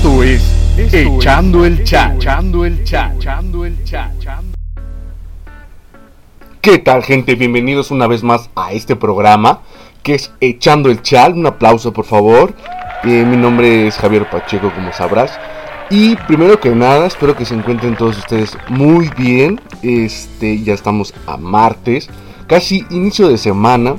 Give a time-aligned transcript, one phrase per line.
[0.00, 0.42] Esto es
[0.94, 2.14] Echando el Chat.
[2.14, 3.16] Echando el Chat.
[3.16, 4.10] Echando el Chat.
[6.62, 7.34] ¿Qué tal, gente?
[7.34, 9.60] Bienvenidos una vez más a este programa
[10.02, 11.34] que es Echando el Chat.
[11.34, 12.54] Un aplauso, por favor.
[13.04, 15.38] Eh, mi nombre es Javier Pacheco, como sabrás.
[15.90, 19.60] Y primero que nada, espero que se encuentren todos ustedes muy bien.
[19.82, 22.08] Este, ya estamos a martes,
[22.46, 23.96] casi inicio de semana,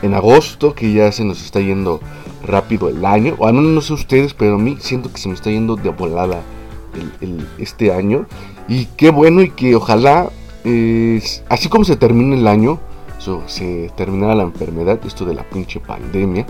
[0.00, 2.00] en agosto, que ya se nos está yendo
[2.44, 3.34] rápido el año.
[3.38, 5.90] O al no sé ustedes, pero a mí siento que se me está yendo de
[5.90, 6.42] volada
[7.58, 8.26] este año.
[8.68, 10.30] Y qué bueno y que ojalá,
[11.48, 12.80] así como se termine el año,
[13.46, 16.46] se terminara la enfermedad, esto de la pinche pandemia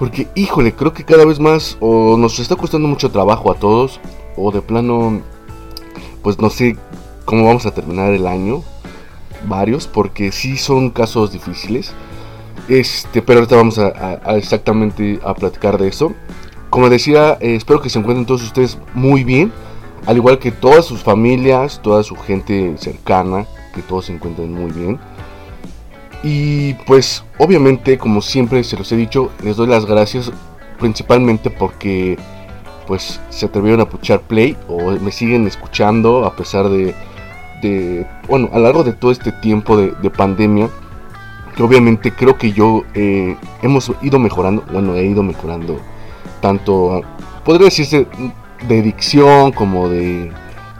[0.00, 4.00] porque, híjole, creo que cada vez más o nos está costando mucho trabajo a todos,
[4.34, 5.20] o de plano,
[6.22, 6.78] pues no sé
[7.26, 8.62] cómo vamos a terminar el año.
[9.46, 11.92] Varios, porque sí son casos difíciles.
[12.70, 16.14] Este, pero ahorita vamos a, exactamente a platicar de eso.
[16.70, 19.52] Como decía, eh, espero que se encuentren todos ustedes muy bien.
[20.06, 24.70] Al igual que todas sus familias, toda su gente cercana, que todos se encuentren muy
[24.70, 24.98] bien.
[26.22, 30.30] Y pues obviamente, como siempre se los he dicho, les doy las gracias
[30.78, 32.16] principalmente porque
[32.86, 36.94] pues se atrevieron a puchar play o me siguen escuchando a pesar de,
[37.62, 40.68] de bueno, a lo largo de todo este tiempo de, pandemia,
[41.56, 45.78] que obviamente creo que yo eh, hemos ido mejorando, bueno, he ido mejorando
[46.40, 47.02] tanto,
[47.44, 48.06] podría decirse,
[48.68, 50.32] de dicción como de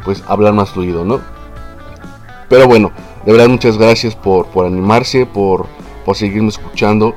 [0.04, 1.20] pues hablar más fluido, ¿no?
[2.48, 2.90] Pero bueno,
[3.24, 5.66] de verdad muchas gracias por, por animarse, por,
[6.04, 7.14] por seguirme escuchando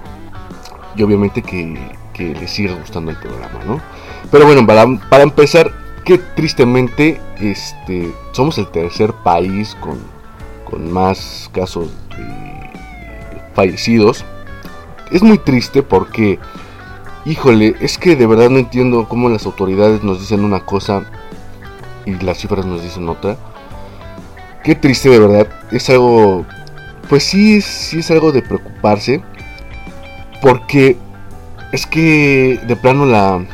[0.95, 1.79] y obviamente que,
[2.13, 3.81] que les siga gustando el programa, ¿no?
[4.31, 5.71] Pero bueno, para, para empezar,
[6.03, 9.97] que tristemente este, somos el tercer país con,
[10.69, 11.89] con más casos
[13.53, 14.25] fallecidos.
[15.11, 16.39] Es muy triste porque,
[17.25, 21.05] híjole, es que de verdad no entiendo cómo las autoridades nos dicen una cosa
[22.05, 23.37] y las cifras nos dicen otra.
[24.63, 25.47] Qué triste de verdad.
[25.71, 26.45] Es algo,
[27.09, 29.21] pues sí, sí es algo de preocuparse.
[30.41, 30.97] Porque
[31.71, 33.45] es que de plano la,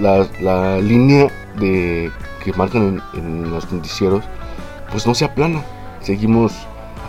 [0.00, 1.28] la, línea
[1.58, 2.10] de
[2.42, 4.24] que marcan en, los noticieros,
[4.90, 5.62] pues no se aplana.
[6.00, 6.52] Seguimos,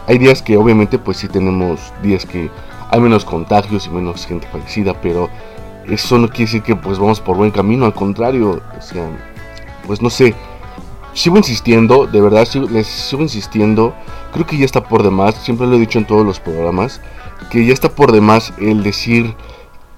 [0.07, 2.49] hay días que obviamente pues sí tenemos días que
[2.89, 5.29] hay menos contagios y menos gente fallecida, pero
[5.87, 9.09] eso no quiere decir que pues vamos por buen camino, al contrario, o sea,
[9.85, 10.33] pues no sé,
[11.13, 13.93] sigo insistiendo, de verdad les sigo insistiendo,
[14.31, 17.01] creo que ya está por demás, siempre lo he dicho en todos los programas,
[17.51, 19.35] que ya está por demás el decir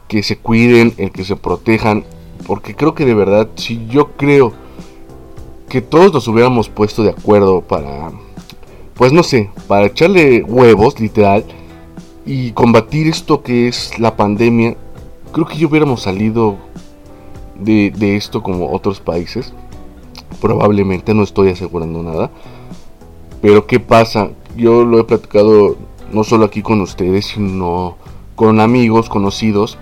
[0.07, 2.03] que se cuiden, el que se protejan,
[2.47, 4.53] porque creo que de verdad, si yo creo
[5.69, 8.11] que todos nos hubiéramos puesto de acuerdo para,
[8.99, 11.43] pues no sé, para echarle huevos, literal,
[12.23, 14.77] y combatir esto que es la pandemia,
[15.31, 16.57] creo que ya hubiéramos salido
[17.59, 19.51] de, de esto como otros países
[20.39, 22.31] probablemente no estoy asegurando nada.
[23.41, 24.29] Pero ¿qué pasa?
[24.55, 25.77] Yo lo he platicado
[26.11, 27.97] no solo aquí con ustedes, sino
[28.35, 29.77] con amigos, conocidos.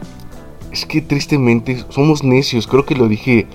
[0.72, 3.48] Es que tristemente somos necios, creo que lo dije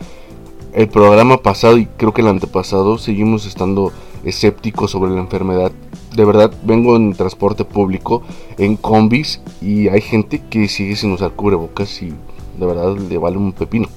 [0.72, 3.92] el programa pasado y creo que el antepasado, seguimos estando
[4.24, 5.72] escépticos sobre la enfermedad.
[6.14, 8.22] De verdad, vengo en transporte público,
[8.58, 12.12] en combis, y hay gente que sigue sin usar cubrebocas y
[12.58, 13.88] de verdad le vale un pepino.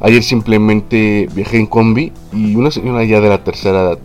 [0.00, 3.98] Ayer simplemente viajé en combi y una señora ya de la tercera edad,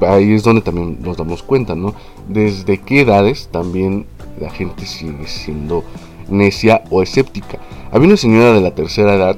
[0.00, 1.94] ahí es donde también nos damos cuenta, ¿no?
[2.28, 4.06] Desde qué edades también
[4.40, 5.82] la gente sigue siendo
[6.28, 7.58] necia o escéptica.
[7.90, 9.36] Había una señora de la tercera edad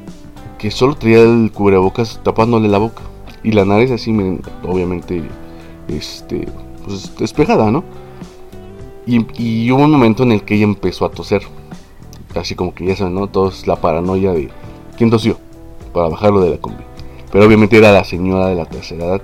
[0.58, 3.02] que solo traía el cubrebocas tapándole la boca
[3.46, 4.10] y la nariz así,
[4.64, 5.22] obviamente,
[5.86, 6.48] este,
[6.84, 7.84] pues despejada, ¿no?
[9.06, 11.42] Y, y, hubo un momento en el que ella empezó a toser,
[12.34, 13.28] así como que ya saben, ¿no?
[13.28, 14.48] Todos la paranoia de
[14.98, 15.38] quién tosió
[15.92, 16.82] para bajarlo de la combi.
[17.30, 19.22] Pero obviamente era la señora de la tercera edad.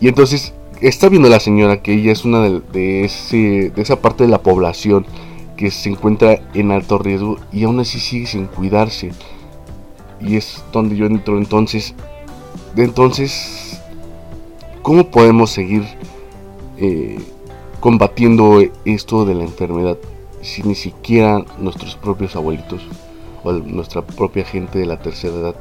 [0.00, 4.24] Y entonces está viendo la señora que ella es una de, ese, de esa parte
[4.24, 5.04] de la población
[5.58, 9.12] que se encuentra en alto riesgo y aún así sigue sin cuidarse.
[10.18, 11.94] Y es donde yo entro entonces.
[12.76, 13.80] Entonces,
[14.82, 15.84] ¿cómo podemos seguir
[16.76, 17.18] eh,
[17.80, 19.96] combatiendo esto de la enfermedad
[20.42, 22.82] si ni siquiera nuestros propios abuelitos
[23.44, 25.54] o nuestra propia gente de la tercera edad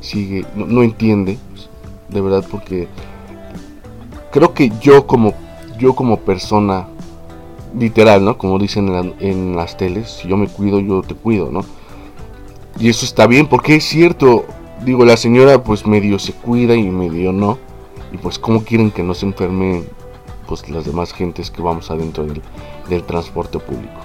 [0.00, 1.38] sigue, no, entiende,
[2.08, 2.88] de verdad, porque
[4.30, 5.34] creo que yo como,
[5.78, 6.88] yo como persona,
[7.78, 8.38] literal, ¿no?
[8.38, 11.64] Como dicen en, en, las teles, si yo me cuido, yo te cuido, ¿no?
[12.78, 14.44] Y eso está bien, porque es cierto,
[14.84, 17.58] digo, la señora pues medio se cuida y medio no,
[18.12, 19.86] y pues cómo quieren que no se enfermen
[20.46, 24.00] pues las demás gentes que vamos adentro del, transporte público.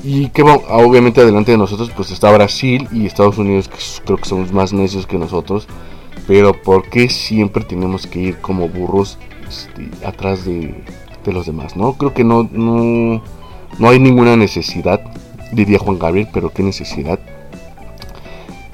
[0.02, 4.28] Y que obviamente adelante de nosotros pues está Brasil y Estados Unidos, que creo que
[4.28, 5.66] somos más necios que nosotros,
[6.26, 9.18] pero ¿por qué siempre tenemos que ir como burros
[9.48, 10.84] este, atrás de,
[11.24, 11.76] de, los demás?
[11.76, 11.94] ¿no?
[11.94, 13.22] Creo que no, no,
[13.78, 15.00] no hay ninguna necesidad,
[15.52, 17.18] diría Juan Gabriel, pero qué necesidad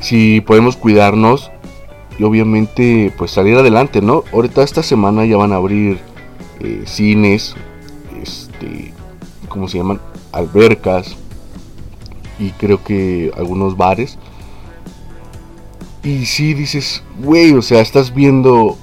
[0.04, 1.50] si podemos cuidarnos
[2.18, 4.24] y obviamente pues salir adelante, ¿no?
[4.32, 5.98] Ahorita esta semana ya van a abrir
[6.60, 7.54] eh, cines,
[8.22, 8.92] este,
[9.48, 10.00] ¿cómo se llaman?
[10.32, 11.16] Albercas
[12.38, 14.18] y creo que algunos bares.
[16.02, 18.76] Y si dices, güey, o sea, estás viendo...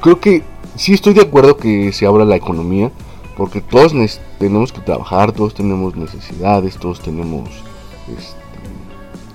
[0.00, 0.42] Creo que
[0.74, 2.90] sí estoy de acuerdo que se abra la economía,
[3.36, 3.92] porque todos
[4.38, 7.50] tenemos que trabajar, todos tenemos necesidades, todos tenemos...
[8.08, 8.38] Este,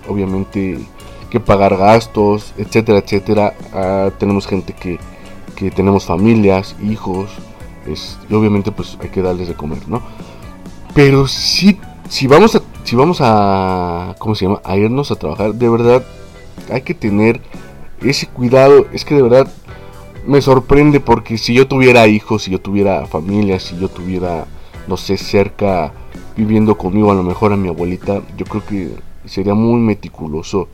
[0.09, 0.79] obviamente
[1.33, 3.55] que pagar gastos, etcétera, etcétera.
[3.73, 4.99] Ah, tenemos gente que,
[5.55, 7.31] que, tenemos familias, hijos,
[8.29, 10.03] y obviamente pues hay que darles de comer, ¿no?
[10.93, 14.61] Pero si, si vamos a, si vamos a, ¿cómo se llama?
[14.63, 16.05] A irnos a trabajar, de verdad
[16.71, 17.41] hay que tener
[18.03, 18.85] ese cuidado.
[18.93, 19.51] Es que de verdad
[20.27, 24.45] me sorprende porque si yo tuviera hijos, si yo tuviera familia, si yo tuviera,
[24.87, 25.93] no sé, cerca
[26.37, 28.91] viviendo conmigo, a lo mejor a mi abuelita, yo creo que
[29.25, 30.67] sería muy meticuloso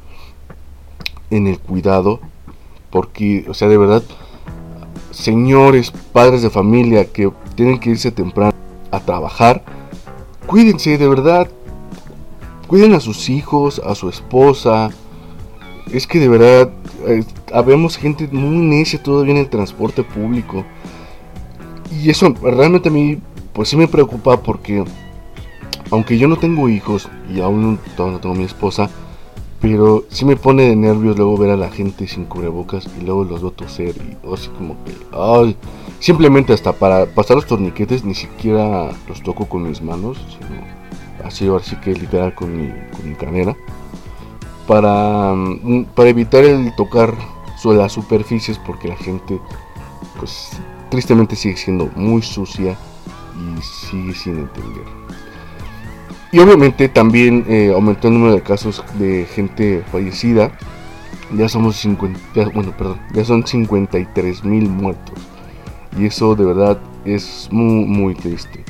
[1.30, 2.20] en el cuidado,
[2.90, 4.04] porque, o sea, de verdad,
[5.12, 8.54] señores, padres de familia que tienen que irse temprano
[8.92, 9.64] a trabajar,
[10.48, 11.50] cuídense, de verdad,
[12.68, 14.90] cuiden a sus hijos, a su esposa.
[15.92, 16.72] Es que de verdad,
[17.08, 20.64] eh, habemos gente muy necia todavía en el transporte público.
[21.92, 23.20] Y eso realmente a mí,
[23.54, 24.86] pues sí me preocupa porque
[25.92, 28.90] aunque yo no tengo hijos y aún no, tengo mi esposa,
[29.62, 33.26] pero sí me pone de nervios luego ver a la gente sin cubrebocas y luego
[33.26, 35.56] los veo toser y así como que,
[36.00, 41.48] simplemente hasta para pasar los torniquetes ni siquiera los toco con mis manos, sino así,
[41.50, 43.56] así que literal con mi, con canera,
[44.68, 47.14] para, mm, para evitar el tocar
[47.66, 49.40] las superficies porque la gente,
[50.18, 50.52] pues
[50.90, 52.78] tristemente sigue siendo muy sucia
[53.36, 54.86] y sigue sin entender.
[56.32, 60.52] Y obviamente también eh, aumentó el número de casos de gente fallecida.
[61.36, 65.18] Ya somos 50, bueno, perdón, ya son 53 mil muertos.
[65.98, 68.64] Y eso de verdad es muy, muy triste.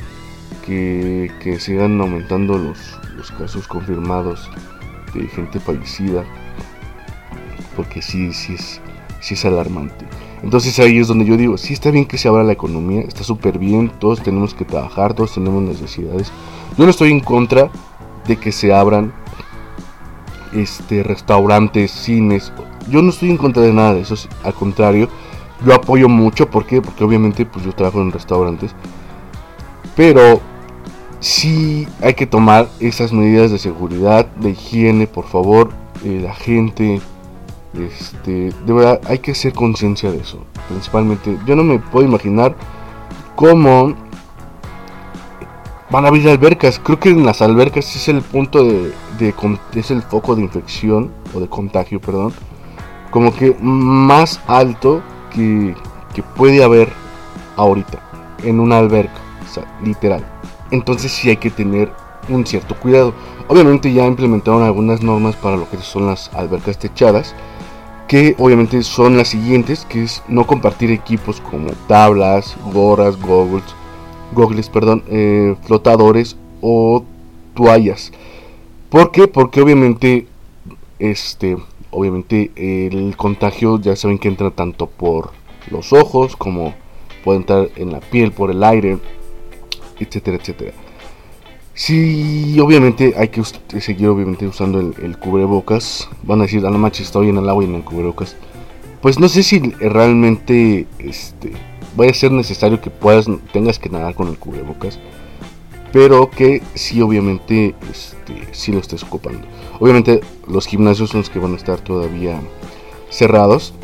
[0.64, 4.50] Que, que sigan aumentando los, los casos confirmados
[5.14, 6.24] de gente fallecida.
[7.76, 8.80] Porque sí, sí es,
[9.20, 10.06] sí es alarmante.
[10.42, 13.24] Entonces ahí es donde yo digo, sí está bien que se abra la economía, está
[13.24, 16.32] súper bien, todos tenemos que trabajar, todos tenemos necesidades.
[16.80, 17.68] Yo no estoy en contra
[18.26, 19.12] de que se abran
[20.54, 22.54] este restaurantes, cines.
[22.88, 25.10] Yo no estoy en contra de nada de eso, al contrario,
[25.62, 26.80] yo apoyo mucho, ¿por qué?
[26.80, 28.74] Porque obviamente pues yo trabajo en restaurantes.
[29.94, 30.40] Pero
[31.18, 35.72] sí hay que tomar esas medidas de seguridad, de higiene, por favor.
[36.02, 37.02] Eh, la gente
[37.74, 40.38] Este, de verdad hay que hacer conciencia de eso.
[40.70, 42.56] Principalmente, yo no me puedo imaginar
[43.36, 43.94] cómo
[45.90, 46.80] van a abrir albercas.
[46.82, 48.92] Creo que en las albercas es el punto de,
[49.74, 52.32] es el foco de infección o de contagio, perdón.
[53.10, 55.74] Como que más alto que,
[56.14, 56.88] que puede haber
[57.56, 57.98] ahorita
[58.44, 59.20] en una alberca,
[59.82, 60.24] literal.
[60.70, 61.92] Entonces sí hay que tener
[62.28, 63.12] un cierto cuidado.
[63.48, 67.34] Obviamente ya implementaron algunas normas para lo que son las albercas techadas,
[68.06, 73.64] que obviamente son las siguientes, que es no compartir equipos como tablas, gorras, goggles,
[74.32, 77.04] goggles perdón, eh, flotadores o
[77.54, 78.12] toallas.
[78.88, 79.28] ¿Por qué?
[79.28, 80.26] Porque obviamente
[80.98, 81.56] este
[81.90, 85.30] obviamente el contagio ya saben que entra tanto por
[85.70, 86.74] los ojos como
[87.24, 88.98] puede entrar en la piel, por el aire,
[89.98, 90.72] etcétera, etcétera.
[91.74, 93.42] Sí, obviamente hay que
[93.80, 96.08] seguir obviamente usando el, cubrebocas.
[96.22, 98.36] Van a decir, a la mancha estoy en el agua y en el cubrebocas.
[99.00, 101.52] Pues no sé si realmente este,
[101.96, 104.98] vaya a ser necesario que puedas, tengas que nadar con el cubrebocas.
[105.92, 109.40] Pero que sí, obviamente, este, sí lo estés ocupando.
[109.80, 112.40] Obviamente los gimnasios son los que van a estar todavía
[113.10, 113.74] cerrados.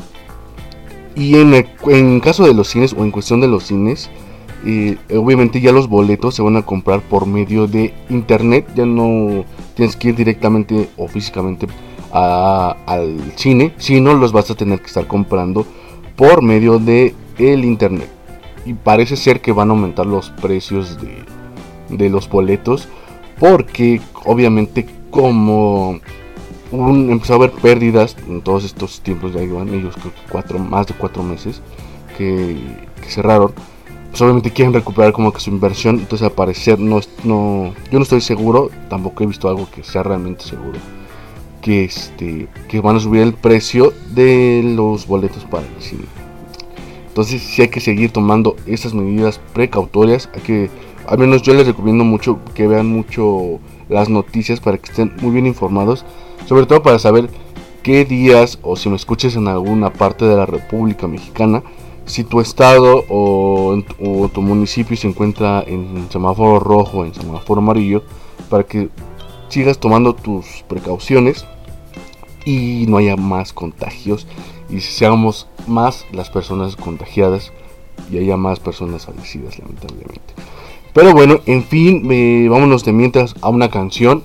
[1.17, 4.11] Y en, en caso de los cines o en cuestión de los cines,
[5.15, 9.45] obviamente ya los boletos se van a comprar por medio de internet, ya no
[9.75, 11.67] tienes que ir directamente o físicamente
[12.13, 15.67] al cine, sino los vas a tener que estar comprando
[16.17, 18.09] por medio de el internet.
[18.65, 20.99] Y parece ser que van a aumentar los precios
[21.89, 22.89] de, los boletos
[23.39, 26.01] porque obviamente como
[26.73, 30.89] empezó a haber pérdidas en todos estos tiempos, ya iban ellos creo que cuatro, más
[30.89, 31.63] de cuatro meses
[32.17, 32.57] que
[33.07, 33.53] cerraron
[34.17, 35.97] pues, obviamente quieren recuperar como que su inversión.
[35.97, 40.03] Entonces al parecer no, no, yo no estoy seguro, tampoco he visto algo que sea
[40.03, 40.79] realmente seguro.
[41.61, 46.05] Que, este, que van a subir el precio de los boletos para el cine.
[47.17, 50.29] Entonces sí hay que seguir tomando esas medidas precautorias.
[50.35, 50.71] Hay que,
[51.07, 53.59] al menos yo les recomiendo mucho que vean mucho
[53.89, 56.05] las noticias para que estén muy bien informados.
[56.45, 57.31] Sobre todo para saber
[57.83, 61.63] qué días o si me escuches en alguna parte de la República Mexicana
[62.05, 63.81] si tu estado o,
[64.35, 68.03] tu municipio se encuentra en semáforo rojo, en semáforo amarillo,
[68.51, 68.91] para que
[69.49, 71.47] sigas tomando tus precauciones
[72.45, 74.27] y no haya más contagios
[74.69, 77.53] y seamos más las personas contagiadas
[78.11, 80.35] y haya más personas fallecidas lamentablemente.
[80.93, 82.09] Pero bueno, en fin,
[82.49, 84.23] vámonos de mientras a una canción.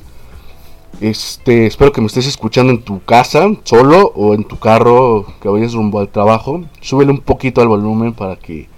[1.02, 5.50] Este, espero que me estés escuchando en tu casa, solo o en tu carro que
[5.50, 6.64] vayas rumbo al trabajo.
[6.80, 8.70] Súbele un poquito al volumen para que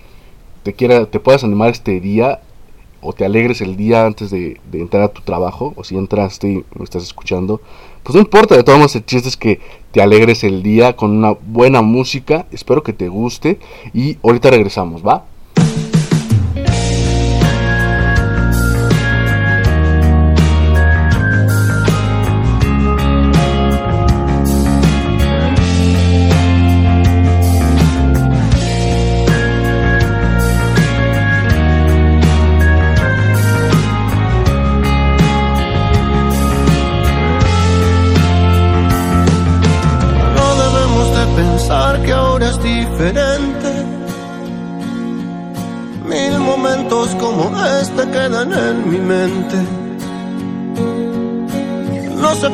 [0.64, 2.40] te quiera, te puedas animar este día
[3.02, 5.74] o te alegres el día antes de, entrar a tu trabajo.
[5.76, 7.62] O si entraste y me estás escuchando,
[8.04, 8.56] pues no importa.
[8.56, 9.60] De todos modos, el chiste es que
[9.92, 12.46] te alegres el día con una buena música.
[12.52, 13.60] Espero que te guste
[13.94, 15.26] y ahorita regresamos, ¿va?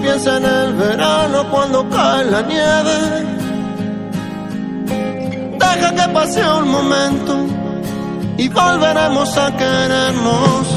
[0.01, 2.97] Piensa en el verano cuando cae la nieve.
[5.59, 7.33] Deja que pase un momento
[8.37, 10.67] y volveremos a querernos.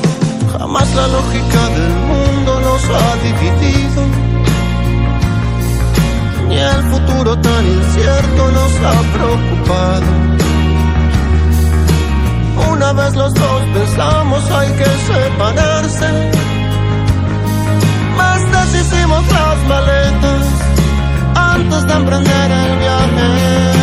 [0.52, 4.02] Jamás la lógica del mundo nos ha dividido
[6.52, 10.33] y el futuro tan incierto nos ha preocupado.
[12.73, 16.31] Una vez los dos pensamos hay que separarse,
[18.52, 20.47] más deshicimos las maletas
[21.35, 23.82] antes de emprender el viaje.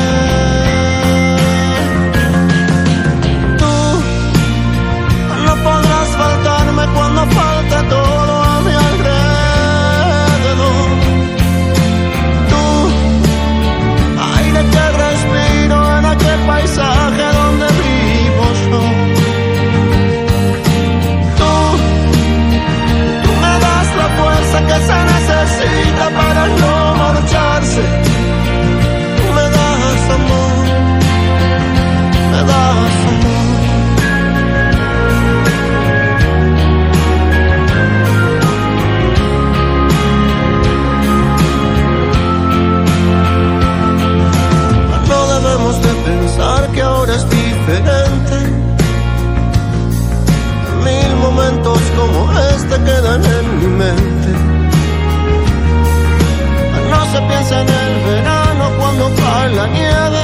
[57.20, 60.24] se piensa en el verano cuando cae la nieve.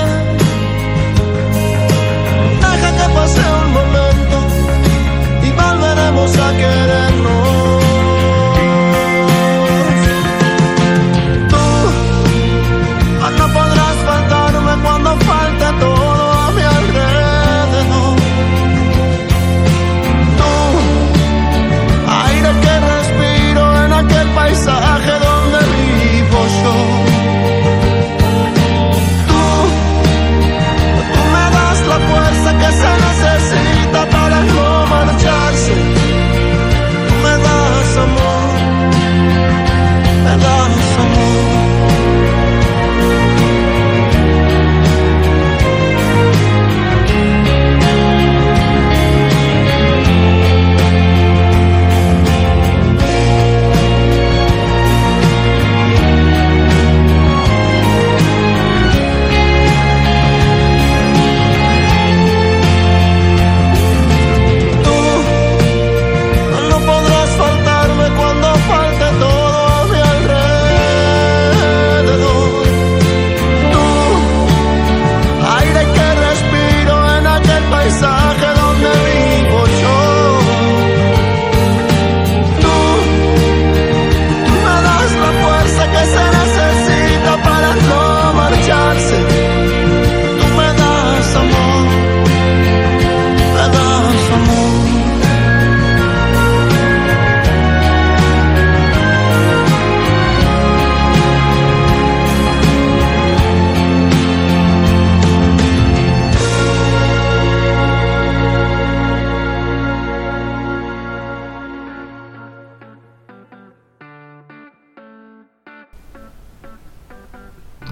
[2.61, 4.37] Deja que pase un momento
[5.43, 7.64] y volveremos a querernos.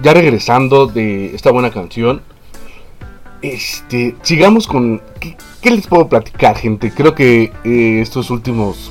[0.02, 2.22] Ya regresando de esta buena canción,
[3.42, 5.02] este, sigamos con...
[5.20, 6.90] ¿Qué, les puedo platicar, gente?
[6.90, 8.90] Creo que eh, estos últimos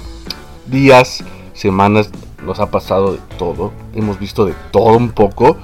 [0.67, 2.11] días, semanas,
[2.45, 3.71] nos ha pasado de todo.
[3.95, 5.57] Hemos visto de todo un poco.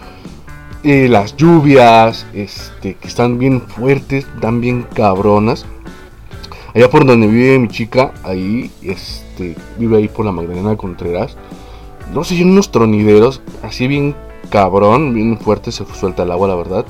[0.83, 5.65] Eh, las lluvias, este, que están bien fuertes, están bien cabronas.
[6.73, 11.35] Allá por donde vive mi chica, ahí, este, vive ahí por la Magdalena Contreras.
[12.13, 14.15] No sé, unos tronideros, así bien
[14.49, 16.85] cabrón, bien fuerte, se suelta el agua, la verdad.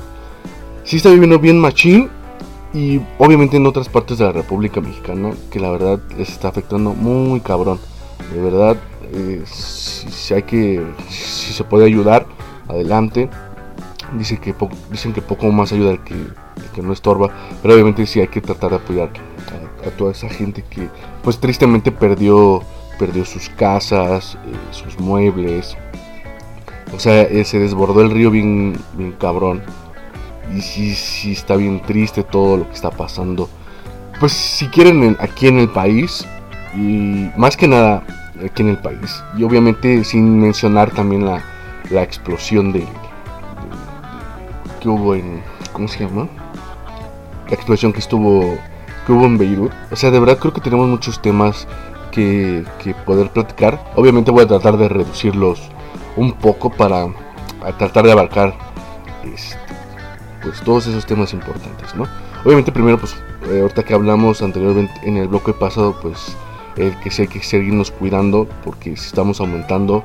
[0.84, 2.10] Sí está viviendo bien machín.
[2.72, 6.94] Y obviamente en otras partes de la República Mexicana, que la verdad les está afectando
[6.94, 7.80] muy cabrón.
[8.32, 8.76] De verdad,
[9.12, 12.26] eh, si, hay que, si se puede ayudar,
[12.68, 13.28] adelante.
[14.16, 16.14] Dicen que poco más ayuda el que,
[16.74, 17.30] que no estorba,
[17.62, 19.10] pero obviamente sí hay que tratar de apoyar
[19.86, 20.88] a, toda esa gente que
[21.22, 22.62] pues tristemente perdió,
[22.98, 25.76] perdió sus casas, eh, sus muebles.
[26.94, 29.62] O sea, eh, se desbordó el río bien, bien cabrón.
[30.54, 33.48] Y sí, sí está bien triste todo lo que está pasando.
[34.18, 36.26] Pues si quieren aquí en el país,
[36.74, 38.02] y más que nada
[38.44, 39.22] aquí en el país.
[39.36, 41.42] Y obviamente sin mencionar también la,
[41.90, 42.84] la explosión de,
[44.80, 45.42] que hubo en...
[45.72, 46.28] ¿Cómo se llama?
[47.48, 48.58] La explosión que estuvo
[49.06, 49.72] que hubo en Beirut.
[49.90, 51.66] O sea, de verdad creo que tenemos muchos temas
[52.10, 53.82] que, que poder platicar.
[53.94, 55.60] Obviamente voy a tratar de reducirlos
[56.16, 57.06] un poco para
[57.78, 58.54] tratar de abarcar
[59.24, 59.56] este,
[60.42, 62.06] pues todos esos temas importantes, ¿no?
[62.44, 63.14] Obviamente primero pues
[63.50, 66.36] eh, ahorita que hablamos anteriormente en el bloque pasado pues
[66.76, 70.02] el que sé que seguirnos cuidando porque si estamos aumentando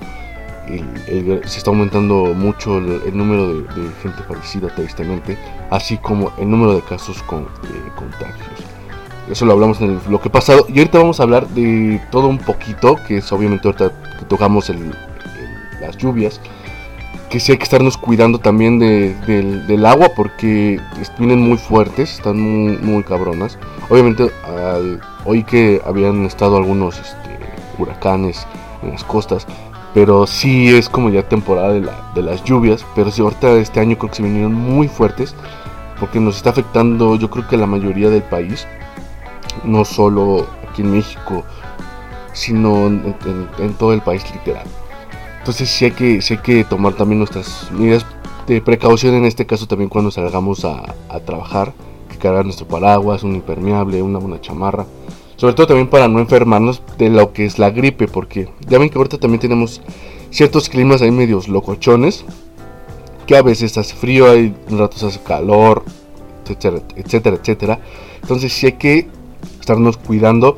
[0.67, 5.37] se está aumentando mucho el, número de, gente fallecida tristemente,
[5.69, 7.45] así como el número de casos con
[7.95, 8.47] contagios.
[9.29, 12.37] Eso lo hablamos en el bloque pasado y ahorita vamos a hablar de todo un
[12.37, 14.69] poquito, que es obviamente ahorita que tocamos
[15.85, 16.39] las lluvias,
[17.29, 20.79] que sí hay que estarnos cuidando también del, agua porque
[21.17, 23.57] vienen muy fuertes, están muy, cabronas.
[23.89, 24.31] Obviamente
[25.25, 27.39] hoy que habían estado algunos este,
[27.77, 28.45] huracanes
[28.83, 29.47] en las costas,
[29.95, 32.85] pero sí es como ya temporada de, las lluvias.
[32.95, 35.33] Pero si ahorita este año creo que se vinieron muy fuertes.
[36.01, 38.67] Porque nos está afectando yo creo que la mayoría del país.
[39.63, 41.45] No solo aquí en México.
[42.33, 44.67] Sino en, todo el país literal.
[45.45, 48.03] Entonces sí hay, que, sí hay que tomar también nuestras medidas
[48.47, 49.13] de precaución.
[49.13, 51.71] En este caso también cuando salgamos a, a trabajar.
[52.09, 54.85] Que cargar nuestro paraguas, un impermeable, una buena chamarra
[55.37, 58.89] sobre todo también para no enfermarnos de lo que es la gripe, porque ya ven
[58.89, 59.81] que ahorita también tenemos
[60.29, 62.25] ciertos climas ahí medios locochones,
[63.27, 65.83] que a veces hace frío, hay ratos hace calor,
[66.43, 67.79] etcétera, etcétera, etcétera.
[68.21, 69.07] Entonces sí hay que
[69.59, 70.57] estarnos cuidando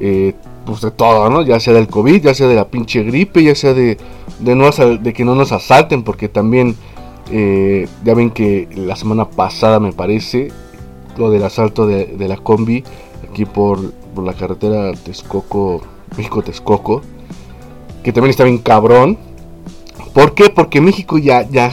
[0.00, 1.42] eh, pues de todo, ¿no?
[1.42, 3.98] Ya sea del COVID, ya sea de la pinche gripe, ya sea de,
[4.40, 6.76] de, no, de que no nos asalten, porque también
[7.30, 10.52] eh, ya ven que la semana pasada me parece
[11.16, 12.84] lo del asalto de, de la combi
[13.28, 15.82] aquí por por la carretera Texcoco,
[16.16, 17.02] México-Texcoco,
[18.02, 19.18] que también está bien cabrón.
[20.14, 20.48] ¿Por qué?
[20.48, 21.72] Porque México ya, ya,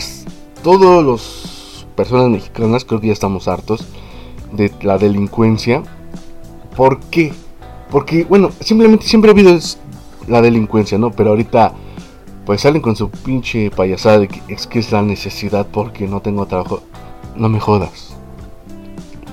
[0.64, 3.86] todos los personas mexicanas creo que ya estamos hartos
[4.52, 5.84] de la delincuencia.
[6.76, 7.32] ¿Por qué?
[7.92, 9.58] Porque, bueno, simplemente siempre ha habido
[10.28, 11.12] la delincuencia, ¿no?
[11.12, 11.74] Pero ahorita,
[12.52, 16.20] pues salen con su pinche payasada de que es que es la necesidad porque no
[16.20, 16.84] tengo trabajo.
[17.38, 18.14] No me jodas.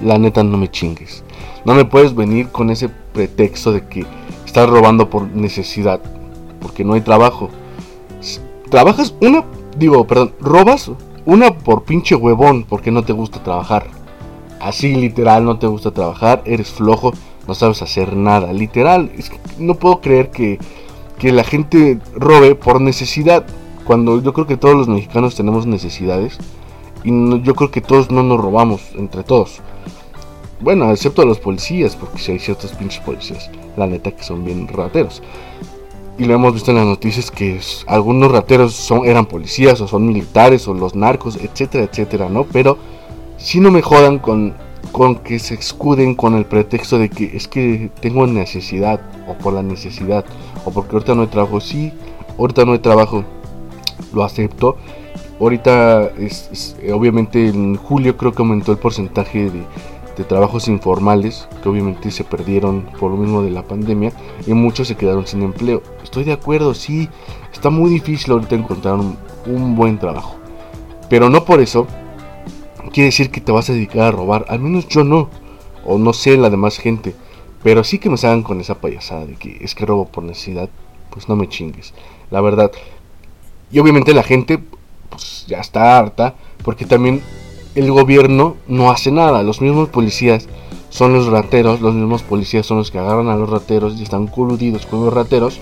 [0.05, 1.25] La neta, no me chingues.
[1.65, 4.07] No me puedes venir con ese pretexto de que
[4.47, 6.01] estás robando por necesidad,
[6.61, 7.51] porque no hay trabajo.
[8.71, 9.43] Trabajas una,
[9.77, 10.89] digo, perdón, robas
[11.27, 13.89] una por pinche huevón, porque no te gusta trabajar.
[14.61, 17.13] Así literal, no te gusta trabajar, eres flojo,
[17.49, 18.53] no sabes hacer nada.
[18.53, 20.61] Literal, es que no puedo creer que,
[21.19, 23.45] que la gente robe por necesidad,
[23.85, 26.39] cuando yo creo que todos los mexicanos tenemos necesidades.
[27.05, 27.11] Y
[27.43, 29.61] yo creo que todos no nos robamos entre todos.
[30.61, 34.45] Bueno, excepto a los policías, porque si hay ciertos pinches policías, la neta que son
[34.45, 35.23] bien rateros.
[36.19, 40.07] Y lo hemos visto en las noticias que algunos rateros son, eran policías o son
[40.07, 42.43] militares o los narcos, etcétera, etcétera, ¿no?
[42.45, 42.77] Pero
[43.37, 44.55] si no me jodan con,
[44.93, 49.53] con que se escuden con el pretexto de que es que tengo necesidad o por
[49.53, 50.25] la necesidad
[50.65, 51.61] o porque ahorita no hay trabajo.
[51.61, 51.93] Sí,
[52.39, 53.25] ahorita no hay trabajo,
[54.13, 54.77] lo acepto.
[55.41, 59.63] Ahorita, es obviamente en julio creo que aumentó el porcentaje de
[60.19, 64.13] de trabajos informales que obviamente se perdieron por lo mismo de la pandemia
[64.47, 65.81] y muchos se quedaron sin empleo.
[66.03, 67.09] Estoy de acuerdo, sí,
[67.53, 70.37] está muy difícil ahorita encontrar un, buen trabajo.
[71.09, 71.87] Pero no por eso
[72.91, 75.29] quiere decir que te vas a dedicar a robar, al menos yo no,
[75.85, 77.15] o no sé la demás gente,
[77.63, 80.69] pero sí que me salgan con esa payasada de que es que robo por necesidad,
[81.11, 81.95] pues no me chingues,
[82.31, 82.71] la verdad.
[83.71, 84.59] Y obviamente la gente
[85.11, 87.23] pues ya está harta, porque también
[87.75, 89.43] el gobierno no hace nada.
[89.43, 90.49] Los mismos policías
[90.91, 94.27] son los rateros, los mismos policías son los que agarran a los rateros y están
[94.27, 95.61] coludidos con los rateros.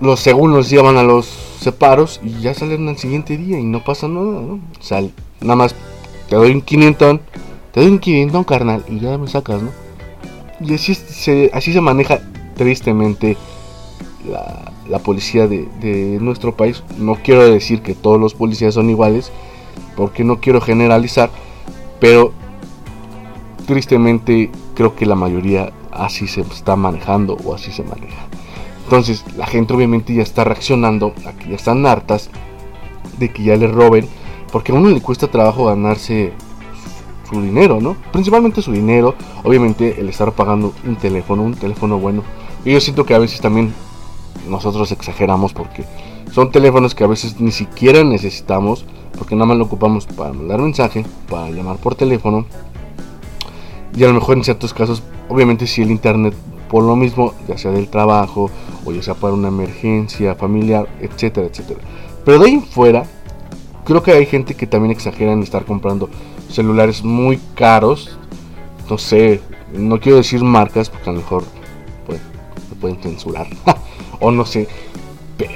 [0.00, 3.82] Los según los llevan a los separos y ya salen al siguiente día y no
[3.82, 4.60] pasa nada, ¿no?
[4.80, 5.74] Sal, nada más
[6.28, 7.20] te doy un 500,
[7.72, 9.70] te doy un 500 carnal y ya me sacas, ¿no?
[10.60, 12.20] Y así se, así se maneja
[12.56, 13.36] tristemente
[14.28, 16.82] la, la policía de, de, nuestro país.
[16.98, 19.32] No quiero decir que todos los policías son iguales,
[19.96, 21.30] porque no quiero generalizar,
[22.00, 22.32] pero
[23.66, 28.26] tristemente creo que la mayoría así se está manejando o así se maneja.
[28.84, 32.30] Entonces la gente obviamente ya está reaccionando, aquí ya están hartas
[33.18, 34.06] de que ya le roben,
[34.54, 36.32] porque a uno le cuesta trabajo ganarse
[37.28, 37.96] su dinero, ¿no?
[38.12, 42.22] Principalmente su dinero, obviamente el estar pagando un teléfono, un teléfono bueno.
[42.64, 43.74] Y yo siento que a veces también
[44.48, 45.84] nosotros exageramos porque
[46.30, 48.86] son teléfonos que a veces ni siquiera necesitamos,
[49.18, 52.46] porque nada más lo ocupamos para mandar mensaje, para llamar por teléfono.
[53.96, 56.32] Y a lo mejor en ciertos casos, obviamente si el internet
[56.70, 58.52] por lo mismo, ya sea del trabajo
[58.84, 61.80] o ya sea para una emergencia familiar, etcétera, etcétera.
[62.24, 63.04] Pero de ahí fuera,
[63.84, 66.08] creo que hay gente que también exagera en estar comprando
[66.50, 68.18] celulares muy caros.
[68.88, 69.40] No sé,
[69.72, 71.44] no quiero decir marcas porque a lo mejor
[72.06, 72.20] pues,
[72.68, 73.46] se pueden censurar.
[74.20, 74.68] o no sé.
[75.36, 75.52] Pero,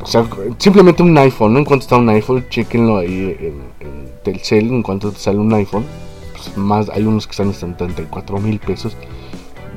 [0.00, 0.26] o sea,
[0.58, 1.58] simplemente un iPhone, ¿no?
[1.58, 5.52] En cuanto está un iPhone, chequenlo ahí en, en Telcel, en cuanto te sale un
[5.52, 5.84] iPhone.
[6.32, 8.96] Pues más, hay unos que están en 34 mil pesos.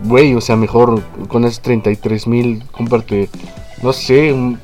[0.04, 3.30] Güey, o sea, mejor con esos 33 mil, cómprate,
[3.84, 4.60] no sé, un,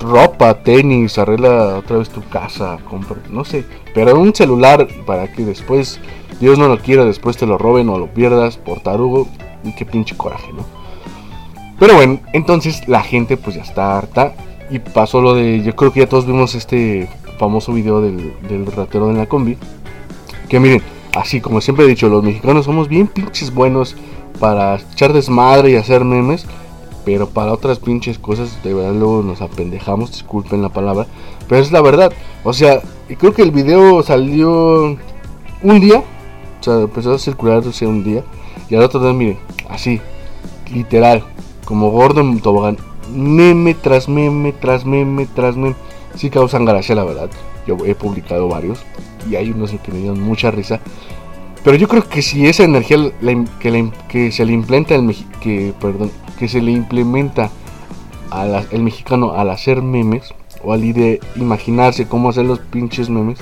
[0.00, 5.44] ropa, tenis, arregla otra vez tu casa, compra, no sé, pero un celular para que
[5.44, 6.00] después,
[6.40, 9.26] Dios no lo quiera, después te lo roben o lo pierdas por tarugo,
[9.64, 10.64] y qué pinche coraje, ¿no?
[11.78, 14.34] Pero bueno, entonces la gente pues ya está harta.
[14.68, 18.66] Y pasó lo de, yo creo que ya todos vimos este famoso video del, del
[18.66, 19.56] ratero de la combi,
[20.48, 20.82] que miren,
[21.14, 23.94] así como siempre he dicho, los mexicanos somos bien pinches buenos
[24.40, 26.46] para echar desmadre y hacer memes
[27.06, 31.06] pero para otras pinches cosas de verdad luego nos apendejamos, disculpen la palabra,
[31.48, 32.12] pero es la verdad.
[32.42, 32.82] O sea,
[33.16, 34.98] creo que el video salió
[35.62, 38.24] un día, o sea, empezó a circular un día,
[38.68, 39.38] y al otro día, miren,
[39.70, 40.00] así,
[40.74, 41.22] literal,
[41.64, 42.76] como gordo en tobogán,
[43.14, 45.76] meme tras meme, tras meme, tras meme,
[46.16, 47.30] sí causan gracia la verdad.
[47.68, 48.80] Yo he publicado varios
[49.30, 50.80] y hay unos que me dieron mucha risa.
[51.66, 53.10] Pero yo creo que si esa energía
[53.58, 57.50] que, que se le implementa el que, perdón, que se le implementa
[58.30, 63.40] al el mexicano al hacer memes o al de imaginarse cómo hacer los pinches memes,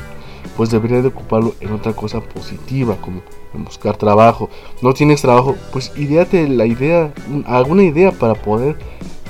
[0.57, 3.21] pues debería de ocuparlo en otra cosa positiva, como
[3.53, 4.49] en buscar trabajo.
[4.81, 7.13] No tienes trabajo, pues ideate la idea,
[7.45, 8.79] alguna idea para poder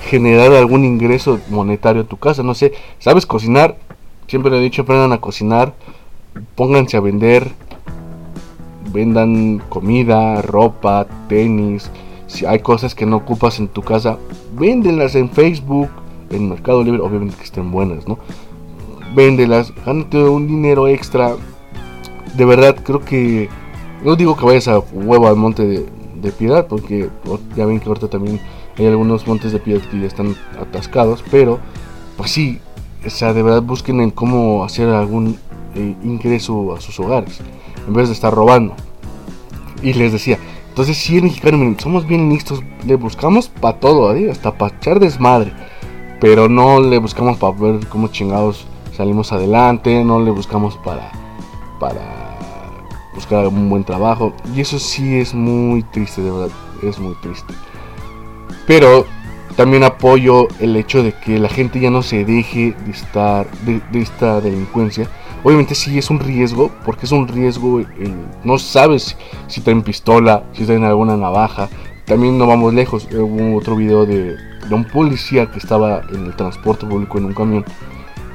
[0.08, 2.44] generar algún ingreso monetario a tu casa.
[2.44, 3.76] No sé, ¿sabes cocinar?
[4.28, 5.74] Siempre le he dicho, aprendan a cocinar,
[6.54, 7.50] pónganse a vender,
[8.94, 11.90] vendan comida, ropa, tenis,
[12.28, 14.18] si hay cosas que no ocupas en tu casa,
[14.56, 15.90] véndelas en Facebook,
[16.30, 18.18] en Mercado Libre, obviamente que estén buenas, ¿no?
[19.14, 21.36] Véndelas, gánate un dinero extra.
[22.36, 23.48] De verdad, creo que.
[24.02, 27.10] No digo que vayas a huevo al monte de, piedad, porque
[27.54, 28.40] ya ven que ahorita también
[28.78, 31.58] hay algunos montes de piedad que ya están atascados, pero
[32.16, 32.60] pues sí,
[33.06, 35.38] o sea, de verdad busquen en cómo hacer algún
[35.74, 37.40] eh, ingreso a sus hogares,
[37.86, 38.74] en vez de estar robando.
[39.82, 40.38] Y les decía,
[40.74, 44.28] entonces, si el mexicano, somos bien listos, le buscamos para todo, ¿eh?
[44.28, 45.52] hasta para echar desmadre.
[46.20, 51.12] Pero no le buscamos para ver cómo chingados salimos adelante, no le buscamos para,
[51.78, 52.02] para
[53.14, 54.32] buscar un buen trabajo.
[54.52, 57.54] Y eso sí es muy triste, de verdad, es muy triste.
[58.66, 59.06] Pero
[59.54, 64.00] también apoyo el hecho de que la gente ya no se deje de estar de
[64.00, 65.08] esta delincuencia
[65.44, 67.82] Obviamente sí es un riesgo, porque es un riesgo,
[68.44, 69.14] no sabes
[69.46, 71.68] si traen pistola, si traen alguna navaja.
[72.06, 74.36] También no vamos lejos, hubo otro video de,
[74.70, 77.64] un policía que estaba en el transporte público en un camión.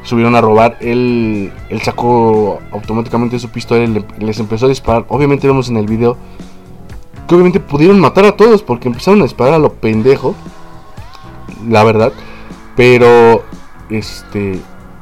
[0.03, 5.05] Subieron a robar, él, él sacó automáticamente su pistola y les empezó a disparar.
[5.09, 6.15] Obviamente vemos en el video
[7.27, 10.35] que obviamente pudieron matar a todos porque empezaron a disparar a lo pendejo.
[11.67, 12.13] La verdad.
[12.75, 13.43] Pero,
[13.89, 14.59] este,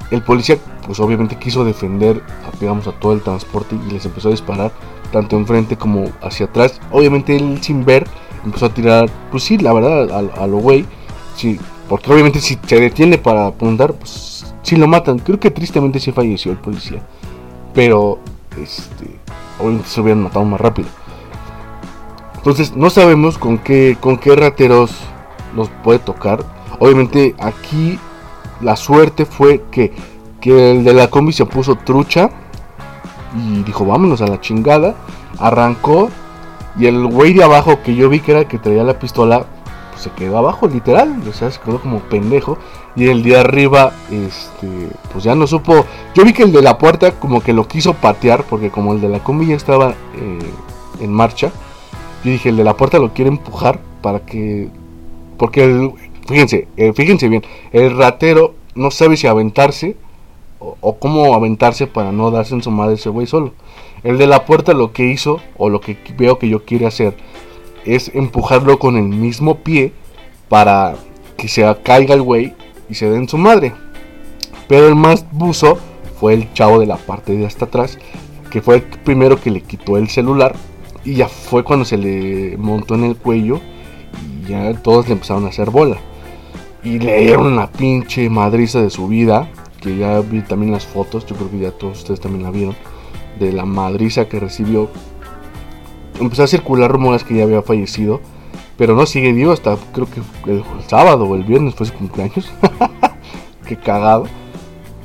[0.10, 2.23] el policía pues obviamente quiso defender
[2.60, 4.71] digamos, a todo el transporte y les empezó a disparar
[5.12, 6.80] tanto enfrente como hacia atrás.
[6.91, 8.08] Obviamente él sin ver
[8.43, 10.86] empezó a tirar, pues sí, la verdad, a, lo güey.
[11.36, 15.19] Sí, porque obviamente si se detiene para apuntar, pues sí lo matan.
[15.19, 17.02] Creo que tristemente sí falleció el policía.
[17.73, 18.19] Pero,
[18.62, 19.06] este,
[19.60, 20.88] obviamente se hubieran matado más rápido.
[22.36, 24.91] Entonces no sabemos con qué, con qué rateros
[25.56, 26.43] nos puede tocar.
[26.80, 28.00] Obviamente aquí
[28.62, 29.93] la suerte fue que
[30.41, 32.30] que el de la combi se puso trucha
[33.36, 34.95] y dijo, vámonos a la chingada.
[35.39, 36.10] Arrancó
[36.80, 39.45] y el güey de abajo que yo vi que era el que traía la pistola,
[39.91, 41.21] pues se quedó abajo, literal.
[41.28, 42.58] O sea, se quedó como pendejo.
[42.95, 45.86] Y el de arriba, este, pues ya no supo.
[46.15, 49.02] Yo vi que el de la puerta como que lo quiso patear, porque como el
[49.02, 50.39] de la combi ya estaba eh,
[51.00, 51.52] en marcha,
[52.23, 54.69] yo dije, el de la puerta lo quiere empujar para que.
[55.38, 55.91] Porque,
[56.28, 59.95] fíjense, eh, fíjense bien, el ratero no sabe si aventarse
[60.60, 63.54] o, cómo aventarse para no darse en su madre ese güey solo.
[64.04, 67.15] El de la puerta lo que hizo, o lo que veo que yo quiere hacer,
[67.86, 69.93] es empujarlo con el mismo pie
[70.50, 70.96] para
[71.38, 72.54] que se caiga el güey
[72.89, 73.74] y se den su madre.
[74.67, 75.78] Pero el más buzo
[76.20, 77.98] fue el chavo de la parte de hasta atrás,
[78.52, 80.56] que fue el primero que le quitó el celular
[81.06, 83.62] y ya fue cuando se le montó en el cuello
[84.43, 85.98] y ya todos le empezaron a hacer bola.
[86.84, 89.50] Y le dieron una pinche madriza de su vida
[89.81, 92.75] que ya vi también las fotos, yo creo que ya todos ustedes también la vieron,
[93.39, 94.89] de la madriza que recibió.
[96.19, 98.19] Empezó a circular rumores que ya había fallecido,
[98.77, 102.51] pero no sigue vivo hasta creo que el, sábado o el viernes fue su cumpleaños.
[103.67, 104.25] Qué cagado.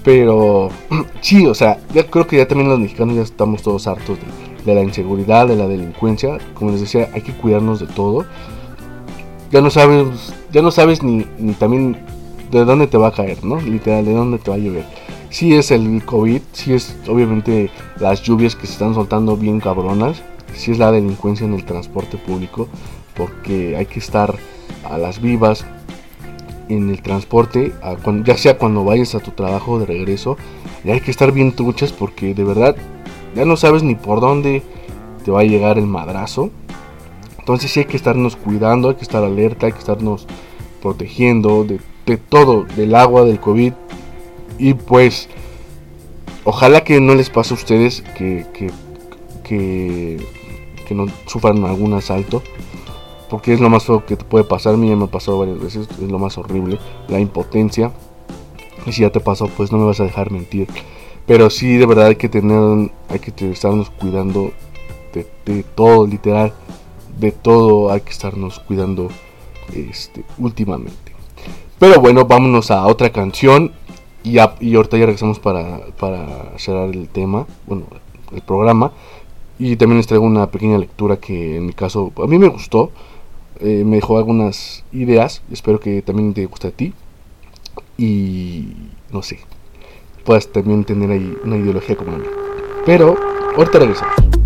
[0.04, 0.70] Pero
[1.20, 4.18] sí, o sea, ya creo que ya también los mexicanos ya estamos todos hartos
[4.64, 6.38] de, la inseguridad, de la delincuencia.
[6.54, 8.24] Como les decía, hay que cuidarnos de todo.
[9.50, 11.98] Ya no sabes, ya no sabes ni, ni también
[12.52, 13.60] de dónde te va a caer, ¿no?
[13.60, 14.84] Literal, de dónde te va a llover.
[15.30, 20.22] Si es el COVID, si es obviamente las lluvias que se están soltando bien cabronas,
[20.54, 22.68] si es la delincuencia en el transporte público,
[23.16, 24.34] porque hay que estar
[24.84, 25.64] a las vivas
[26.68, 27.72] en el transporte,
[28.24, 30.36] ya sea cuando vayas a tu trabajo de regreso,
[30.84, 32.76] y hay que estar bien truchas porque de verdad
[33.34, 34.62] ya no sabes ni por dónde
[35.24, 36.50] te va a llegar el madrazo.
[37.38, 40.26] Entonces sí hay que estarnos cuidando, hay que estar alerta, hay que estarnos
[40.82, 43.72] protegiendo de de todo, del agua, del COVID.
[44.58, 45.28] Y pues,
[46.44, 48.70] ojalá que no les pase a ustedes que, que,
[49.44, 52.42] que, no sufran algún asalto.
[53.30, 54.74] Porque es lo más feo que te puede pasar.
[54.74, 55.88] A mí ya me ha pasado varias veces.
[55.90, 56.78] Es lo más horrible.
[57.08, 57.92] La impotencia.
[58.84, 60.68] Y si ya te pasó, pues no me vas a dejar mentir.
[61.26, 64.52] Pero sí, de verdad hay que tener, hay que estarnos cuidando
[65.14, 66.52] de, de todo, literal.
[67.18, 69.08] De todo hay que estarnos cuidando
[69.74, 71.11] este, últimamente.
[71.82, 73.72] Pero bueno, vámonos a otra canción.
[74.22, 77.86] Y, y ahorita ya regresamos para, para cerrar el tema, bueno,
[78.32, 78.92] el programa.
[79.58, 82.92] Y también les traigo una pequeña lectura que en mi caso a mí me gustó.
[83.58, 85.42] Eh, me dejó algunas ideas.
[85.50, 86.94] Espero que también te guste a ti.
[87.98, 88.68] Y
[89.10, 89.40] no sé,
[90.24, 92.26] puedas también tener ahí una ideología como a mí.
[92.86, 93.16] Pero
[93.56, 94.41] ahorita regresamos.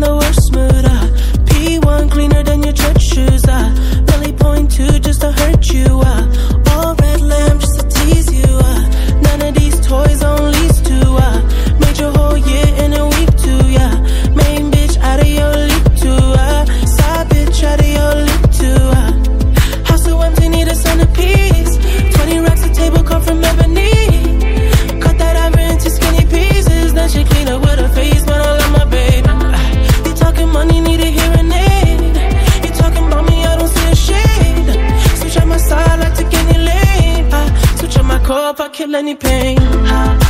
[0.00, 0.84] the worst mood.
[0.84, 1.06] Uh.
[1.50, 3.44] P1 cleaner than your church shoes.
[3.46, 3.68] Uh.
[4.06, 6.00] Belly point two just to hurt you.
[6.00, 6.70] Uh.
[6.72, 8.39] All red lamp just to tease you.
[38.80, 40.29] kill any pain.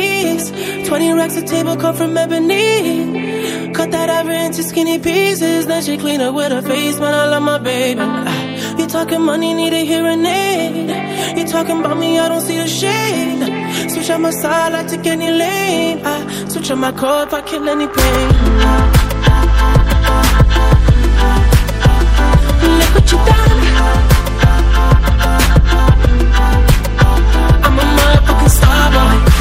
[0.00, 0.88] A centerpiece.
[0.88, 3.72] 20 racks of table cut from ebony.
[3.72, 5.66] Cut that ever into skinny pieces.
[5.66, 7.14] Then she clean up with her face, man.
[7.14, 8.00] I love my baby.
[8.80, 11.38] You talking money, need a hearing aid.
[11.38, 13.90] You talking about me, I don't see the shade.
[13.90, 16.00] Switch out my side, I take any lane.
[16.04, 18.28] I switch out my car if I kill any pain.
[22.78, 23.46] Look what you done.
[27.64, 29.35] I'm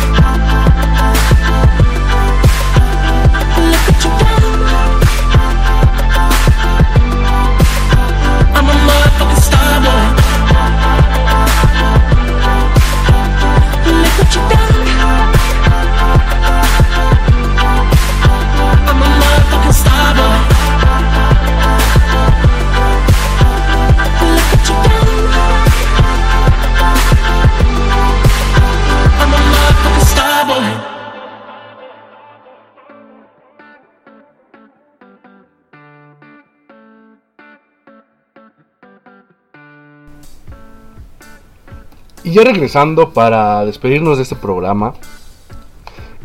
[42.36, 44.94] ya regresando para despedirnos de este programa.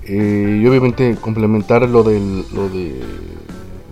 [0.03, 3.01] eh, y obviamente complementar lo del lo de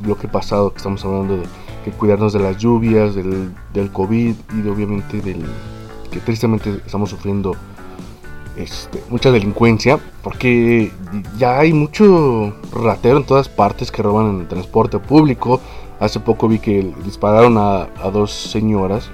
[0.02, 1.44] bloque pasado que estamos hablando de
[1.84, 5.44] que cuidarnos de las lluvias, del, del COVID y obviamente del
[6.10, 7.54] que tristemente estamos sufriendo
[8.56, 10.90] este, mucha delincuencia porque
[11.38, 15.60] ya hay mucho ratero en todas partes que roban en el transporte público.
[16.00, 19.08] Hace poco vi que dispararon a, a dos señoras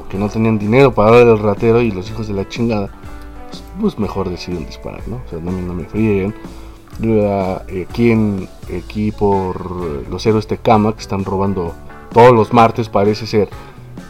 [0.00, 2.88] porque no tenían dinero para darle al ratero y los hijos de la chingada,
[3.50, 5.16] pues, pues mejor deciden disparar, ¿no?
[5.26, 6.34] O sea, no, me- frieguen.
[7.02, 8.12] Eh, aquí,
[8.76, 11.74] aquí por los héroes Tecama que están robando
[12.12, 13.48] todos los martes, parece ser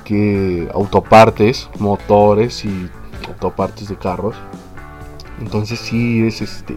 [0.05, 2.89] que autopartes, motores y
[3.29, 4.37] autopartes de carros.
[5.41, 6.77] Entonces sí es este.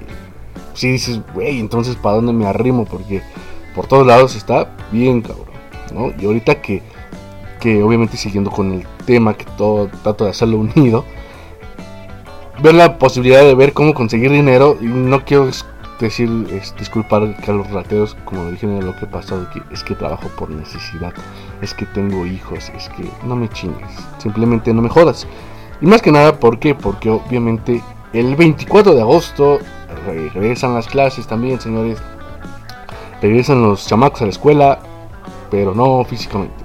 [0.73, 3.21] Sí dices, güey, entonces para dónde me arrimo, porque
[3.75, 5.45] por todos lados está bien cabrón,
[5.93, 6.11] ¿no?
[6.19, 6.81] Y ahorita que
[7.63, 11.05] que obviamente siguiendo con el tema que todo trato de hacerlo unido,
[12.61, 15.49] ver la posibilidad de ver cómo conseguir dinero y no quiero
[16.01, 16.29] decir,
[16.77, 20.27] disculpar que a los rateros, como dije en lo que he pasado, es que trabajo
[20.37, 21.13] por necesidad,
[21.61, 25.25] es que tengo hijos, es que no me chingues, simplemente no me jodas.
[25.79, 26.75] Y más que nada, ¿por qué?
[26.75, 29.59] Porque obviamente el 24 de agosto
[30.05, 31.97] regresan las clases también, señores.
[33.21, 34.79] Regresan los chamacos a la escuela,
[35.49, 36.62] pero no físicamente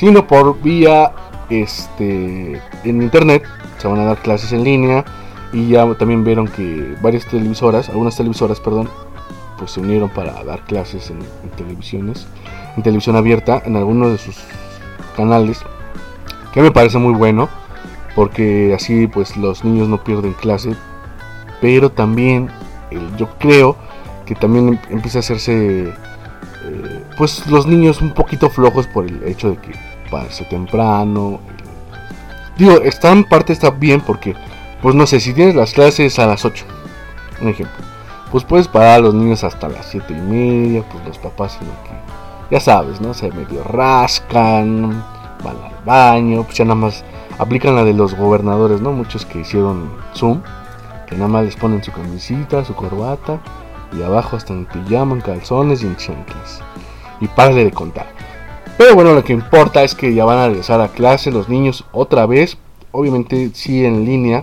[0.00, 1.12] sino por vía
[1.50, 3.44] este en internet
[3.76, 5.04] se van a dar clases en línea
[5.52, 8.88] y ya también vieron que varias televisoras algunas televisoras perdón
[9.58, 11.18] pues se unieron para dar clases en,
[11.54, 12.26] televisiones
[12.78, 14.38] en televisión abierta en algunos de sus
[15.18, 15.60] canales
[16.54, 17.50] que me parece muy bueno
[18.14, 20.74] porque así pues los niños no pierden clase
[21.60, 22.48] pero también
[23.18, 23.76] yo creo
[24.24, 29.22] que también em- empieza a hacerse eh, pues los niños un poquito flojos por el
[29.24, 31.40] hecho de que pararse temprano.
[32.56, 34.34] Digo, está en parte está bien porque,
[34.82, 36.64] pues no sé, si tienes las clases a las 8,
[37.40, 37.84] un ejemplo,
[38.30, 41.70] pues puedes parar a los niños hasta las 7 y media, pues los papás sino
[41.84, 43.14] que, ya sabes, ¿no?
[43.14, 45.02] Se medio rascan,
[45.42, 47.04] van al baño, pues ya nada más
[47.38, 48.92] aplican la de los gobernadores, ¿no?
[48.92, 50.42] Muchos que hicieron Zoom,
[51.06, 53.40] que nada más les ponen su camisita, su corbata,
[53.98, 56.60] y abajo están en pijama, en calzones y en chanclas.
[57.20, 58.06] Y párale de contar.
[58.80, 61.84] Pero bueno, lo que importa es que ya van a regresar a clase los niños
[61.92, 62.56] otra vez.
[62.92, 64.42] Obviamente sí en línea.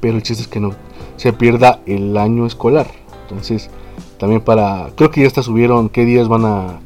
[0.00, 0.76] Pero el chiste es que no
[1.16, 2.86] se pierda el año escolar.
[3.22, 3.68] Entonces,
[4.16, 4.90] también para...
[4.94, 6.78] Creo que ya hasta subieron qué días van a...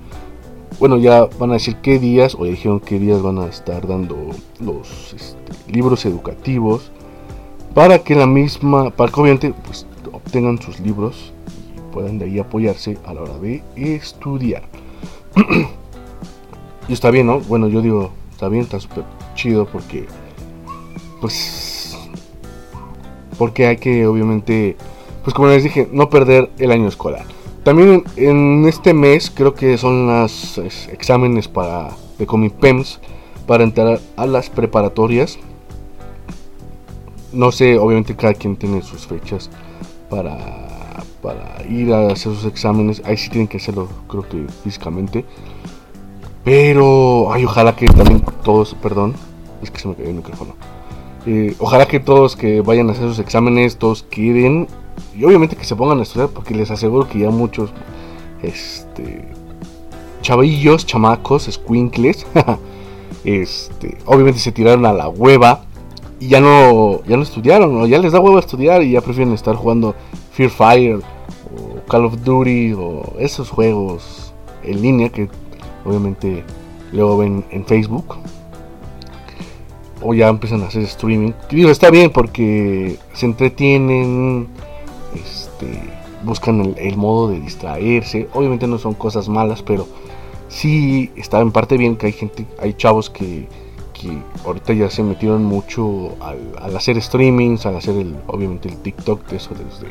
[0.78, 3.86] Bueno, ya van a decir qué días, o ya dijeron qué días van a estar
[3.86, 4.16] dando
[4.58, 6.90] los este, libros educativos.
[7.74, 8.88] Para que la misma...
[8.88, 11.34] Para que obviamente pues, obtengan sus libros
[11.76, 14.62] y puedan de ahí apoyarse a la hora de estudiar.
[16.88, 17.40] Y está bien, ¿no?
[17.40, 20.06] Bueno, yo digo, está bien, está súper chido porque,
[21.20, 21.96] pues,
[23.38, 24.76] porque hay que, obviamente,
[25.24, 27.24] pues como les dije, no perder el año escolar.
[27.64, 33.00] También en este mes creo que son los exámenes para de Comipems
[33.46, 35.38] para entrar a las preparatorias.
[37.32, 39.50] No sé, obviamente cada quien tiene sus fechas
[40.08, 43.02] para, para ir a hacer sus exámenes.
[43.04, 45.24] Ahí sí tienen que hacerlo, creo que físicamente.
[46.46, 49.14] Pero, ay, ojalá que también todos, perdón,
[49.62, 50.54] es que se me cayó el micrófono.
[51.26, 54.68] Eh, ojalá que todos que vayan a hacer sus exámenes, todos quieren.
[55.16, 57.70] Y obviamente que se pongan a estudiar, porque les aseguro que ya muchos,
[58.44, 59.28] este,
[60.22, 62.24] chavillos, chamacos, squinkles,
[63.24, 65.64] este, obviamente se tiraron a la hueva
[66.20, 69.34] y ya no, ya no estudiaron, o ya les da hueva estudiar y ya prefieren
[69.34, 69.96] estar jugando
[70.30, 74.32] Fear Fire o Call of Duty o esos juegos
[74.62, 75.28] en línea que
[75.86, 76.44] obviamente
[76.92, 78.16] luego ven en Facebook.
[80.02, 81.32] O ya empiezan a hacer streaming.
[81.50, 84.46] Digo, está bien porque se entretienen,
[85.14, 85.80] este,
[86.22, 88.28] buscan el, modo de distraerse.
[88.34, 89.88] Obviamente no son cosas malas, pero
[90.48, 93.48] sí está en parte bien que hay gente, hay chavos que,
[93.94, 99.26] que ahorita ya se metieron mucho al, hacer streamings, al hacer el, obviamente el TikTok,
[99.28, 99.90] de eso desde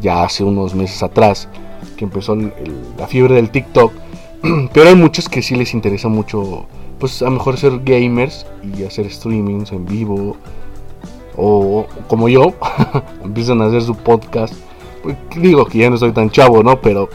[0.00, 1.48] ya hace unos meses atrás,
[1.96, 3.92] que empezó la fiebre del TikTok
[4.72, 6.66] Pero hay muchos que sí les interesa mucho,
[6.98, 10.36] pues a lo mejor ser gamers y hacer streamings en vivo.
[11.36, 12.54] O como yo,
[13.24, 14.54] empiezan a hacer su podcast.
[15.02, 16.80] Pues, digo que ya no soy tan chavo, ¿no?
[16.80, 17.08] Pero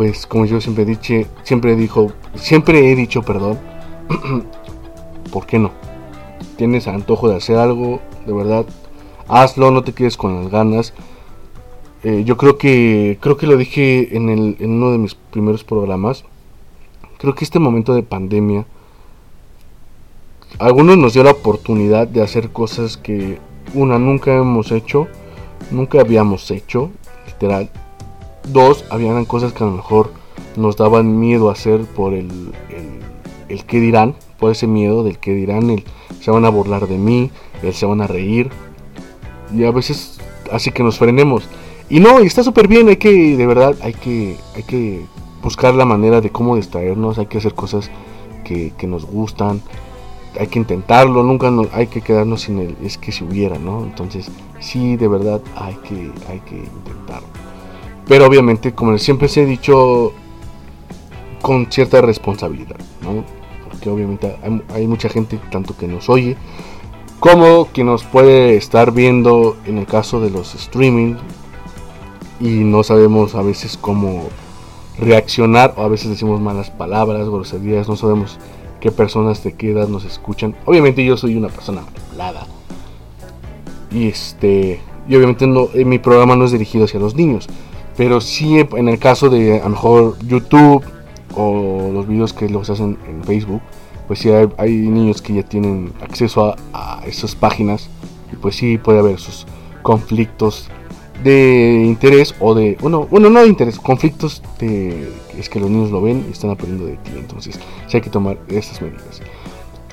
[0.00, 3.58] pues como yo siempre dicho, siempre dijo, siempre he dicho, perdón,
[5.32, 5.72] ¿por qué no?
[6.56, 8.64] Tienes antojo de hacer algo, de verdad,
[9.28, 10.94] hazlo, no te quedes con las ganas.
[12.02, 15.64] Eh, yo creo que creo que lo dije en, el, en uno de mis primeros
[15.64, 16.24] programas.
[17.18, 18.64] Creo que este momento de pandemia
[20.58, 23.38] algunos nos dio la oportunidad de hacer cosas que
[23.74, 25.08] una nunca hemos hecho,
[25.70, 26.90] nunca habíamos hecho,
[27.26, 27.70] literal.
[28.48, 30.12] Dos, habían cosas que a lo mejor
[30.56, 33.00] nos daban miedo a hacer por el, el,
[33.48, 35.84] el dirán, por ese miedo del que dirán, el
[36.20, 37.30] se van a burlar de mí,
[37.62, 38.50] el se van a reír.
[39.54, 40.20] Y a veces
[40.50, 41.44] así que nos frenemos.
[41.90, 45.04] Y no, y está súper bien, hay que, de verdad, hay que, hay que
[45.42, 47.90] buscar la manera de cómo distraernos, hay que hacer cosas
[48.44, 49.60] que, nos gustan,
[50.38, 53.82] hay que intentarlo, nunca hay que quedarnos sin el es que si hubiera, ¿no?
[53.84, 54.30] Entonces,
[54.60, 57.28] sí, de verdad hay que, hay que intentarlo.
[58.08, 60.12] Pero obviamente, como siempre se he dicho,
[61.42, 63.24] con cierta responsabilidad, ¿no?
[63.68, 66.36] Porque obviamente hay, hay mucha gente tanto que nos oye
[67.20, 71.16] como que nos puede estar viendo en el caso de los streaming
[72.40, 74.28] y no sabemos a veces cómo
[74.98, 78.38] reaccionar o a veces decimos malas palabras, groserías, no sabemos
[78.80, 80.56] qué personas te quedan, nos escuchan.
[80.64, 82.46] Obviamente yo soy una persona manipulada.
[83.92, 87.48] Y este, y obviamente no, en mi programa no es dirigido hacia los niños,
[87.96, 90.82] pero sí en el caso de a lo mejor YouTube
[91.36, 93.60] o los videos que los hacen en Facebook,
[94.06, 97.88] pues sí hay, niños que ya tienen acceso a, esas páginas
[98.32, 99.46] y pues sí puede haber esos
[99.82, 100.68] conflictos
[101.22, 105.90] de interés o de, bueno, bueno, no de interés, conflictos de, es que los niños
[105.90, 109.20] lo ven y están aprendiendo de ti, entonces sí hay que tomar estas medidas.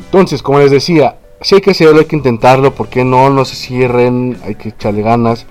[0.06, 3.56] Entonces, como les decía, si hay que hacerlo, hay que intentarlo, porque no, no se
[3.56, 5.46] cierren, hay que echarle ganas,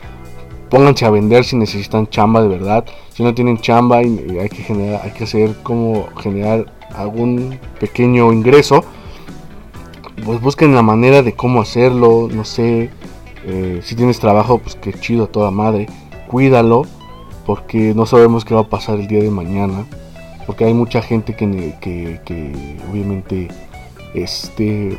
[0.71, 4.63] pónganse a vender si necesitan chamba de verdad, si no tienen chamba y, hay que
[4.63, 8.85] generar, hay que hacer como generar algún pequeño ingreso,
[10.25, 12.91] pues busquen la manera de cómo hacerlo, no sé,
[13.47, 15.87] eh, si tienes trabajo, pues qué chido toda madre.
[16.27, 16.83] Cuídalo,
[17.47, 19.87] porque no sabemos qué va a pasar el día de mañana.
[20.47, 23.49] Porque hay mucha gente que, que, obviamente
[24.15, 24.99] este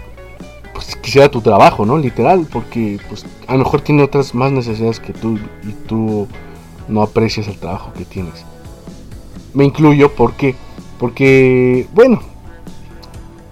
[0.74, 1.98] pues quisiera tu trabajo, ¿no?
[1.98, 6.28] Literal, porque pues a lo mejor tiene otras más necesidades que tú y tú
[6.88, 8.46] no aprecias el trabajo que tienes.
[9.54, 10.56] Me incluyo porque
[11.00, 12.22] porque bueno,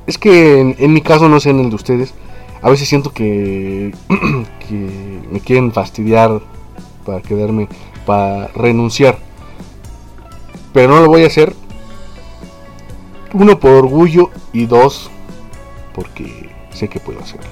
[0.05, 2.13] es que en, en mi caso no sé en el de ustedes,
[2.65, 3.93] a veces siento que,
[5.31, 6.41] me quieren fastidiar
[7.05, 7.67] para quedarme,
[8.07, 9.19] para renunciar.
[10.73, 11.55] Pero no lo voy a hacer.
[13.33, 15.11] Uno por orgullo y dos
[15.93, 17.45] porque sé que puedo hacerlo.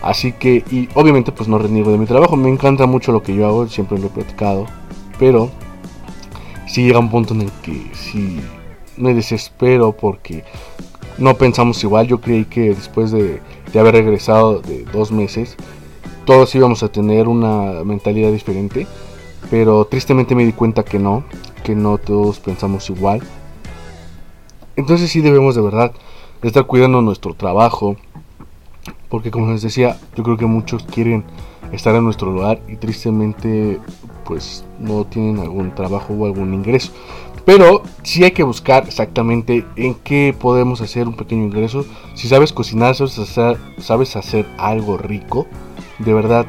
[0.00, 2.34] Así que, y obviamente pues no reniego de mi trabajo.
[2.34, 4.64] Me encanta mucho lo que yo hago, siempre lo he platicado.
[5.18, 5.50] Pero
[6.66, 8.40] si llega un punto en el que si
[8.96, 10.44] me desespero porque
[11.18, 12.06] no pensamos igual.
[12.06, 13.40] Yo creí que después de,
[13.80, 15.56] haber regresado de dos meses,
[16.24, 18.86] todos íbamos a tener una mentalidad diferente.
[19.50, 21.24] Pero tristemente me di cuenta que no,
[21.62, 23.20] que no todos pensamos igual.
[24.76, 25.92] Entonces sí debemos de verdad
[26.42, 27.96] estar cuidando nuestro trabajo.
[29.08, 31.24] Porque como les decía, yo creo que muchos quieren
[31.72, 33.80] estar en nuestro lugar y tristemente
[34.24, 36.92] pues no tienen algún trabajo o algún ingreso.
[37.44, 41.84] Pero sí hay que buscar exactamente en qué podemos hacer un pequeño ingreso.
[42.14, 45.46] Si sabes cocinar, sabes hacer, sabes hacer algo rico,
[45.98, 46.46] de verdad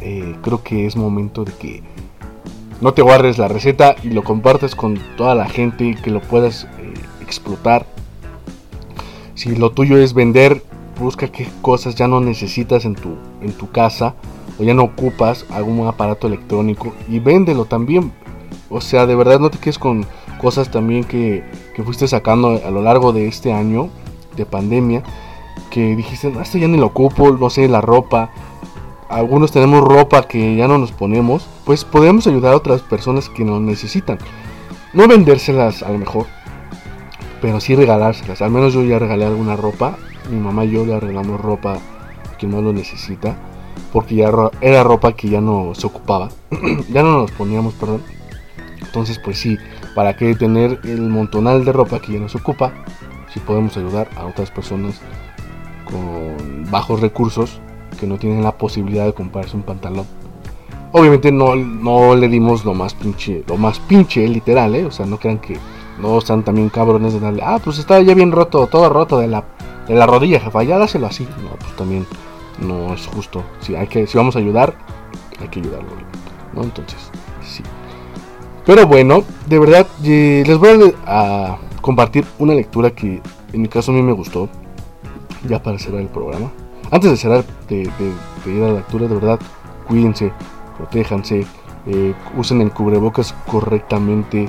[0.00, 1.82] eh, creo que es momento de que
[2.80, 6.20] no te guardes la receta y lo compartas con toda la gente y que lo
[6.20, 7.86] puedas eh, explotar.
[9.34, 10.62] Si lo tuyo es vender,
[10.98, 14.14] busca qué cosas ya no necesitas en tu, en tu casa
[14.58, 18.12] o ya no ocupas algún aparato electrónico y véndelo también.
[18.72, 20.06] O sea, de verdad no te quedes con
[20.40, 21.44] cosas también que,
[21.74, 23.90] que fuiste sacando a lo largo de este año
[24.36, 25.02] de pandemia
[25.70, 28.30] que dijiste, no, esto ya ni lo ocupo, no sé, la ropa.
[29.08, 33.44] Algunos tenemos ropa que ya no nos ponemos, pues podemos ayudar a otras personas que
[33.44, 34.18] nos necesitan.
[34.92, 36.26] No vendérselas a lo mejor,
[37.40, 38.42] pero sí regalárselas.
[38.42, 39.96] Al menos yo ya regalé alguna ropa.
[40.30, 43.36] Mi mamá y yo le regalamos ropa a quien no lo necesita,
[43.92, 46.28] porque ya era ropa que ya no se ocupaba,
[46.92, 48.02] ya no nos poníamos, perdón.
[48.84, 49.58] Entonces, pues sí,
[49.94, 52.72] para qué tener el montonal de ropa que ya no se ocupa,
[53.32, 55.00] si podemos ayudar a otras personas
[55.84, 57.60] con bajos recursos
[57.98, 60.06] que no tienen la posibilidad de comprarse un pantalón.
[60.92, 64.84] Obviamente no, no le dimos lo más pinche, lo más pinche literal, ¿eh?
[64.84, 65.56] O sea, no crean que
[65.98, 69.28] no están también cabrones de darle, ah, pues está ya bien roto, todo roto de
[69.28, 69.44] la,
[69.88, 71.24] de la rodilla, jefa, ya dáselo así.
[71.42, 72.06] No, pues también
[72.60, 73.42] no es justo.
[73.60, 74.74] Si, hay que, si vamos a ayudar,
[75.40, 75.88] hay que ayudarlo,
[76.54, 76.62] ¿no?
[76.62, 77.10] Entonces.
[78.64, 83.20] Pero bueno, de verdad, les voy a compartir una lectura que
[83.52, 84.48] en mi caso a mí me gustó
[85.48, 86.52] ya para cerrar el programa.
[86.90, 87.90] Antes de cerrar, de,
[88.46, 89.40] ir a la lectura, de verdad,
[89.88, 90.32] cuídense,
[90.76, 91.46] protéjanse,
[91.86, 94.48] eh, usen el cubrebocas correctamente.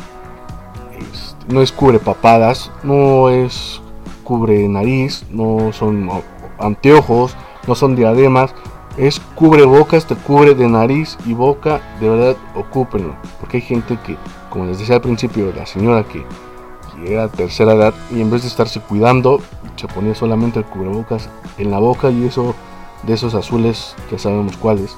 [1.47, 3.81] no es cubre papadas, no es
[4.23, 6.09] cubre nariz, no son
[6.59, 7.35] anteojos,
[7.67, 8.53] no son diademas.
[8.97, 13.15] Es cubrebocas, te cubre de nariz y boca, de verdad, ocúpenlo.
[13.39, 14.17] Porque hay gente que,
[14.49, 16.23] como les decía al principio, la señora que
[17.05, 19.41] era tercera edad y en vez de estarse cuidando,
[19.75, 21.27] se ponía solamente el cubrebocas
[21.57, 22.55] en la boca y eso
[23.03, 24.95] de esos azules, que sabemos cuáles,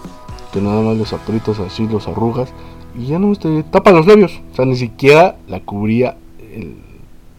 [0.53, 2.53] que nada más los apritos así, los arrugas
[2.97, 6.17] y ya no te tapa los labios, o sea, ni siquiera la cubría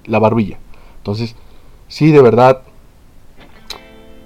[0.07, 0.59] la barbilla.
[0.99, 1.37] Entonces,
[1.89, 2.63] sí, de verdad,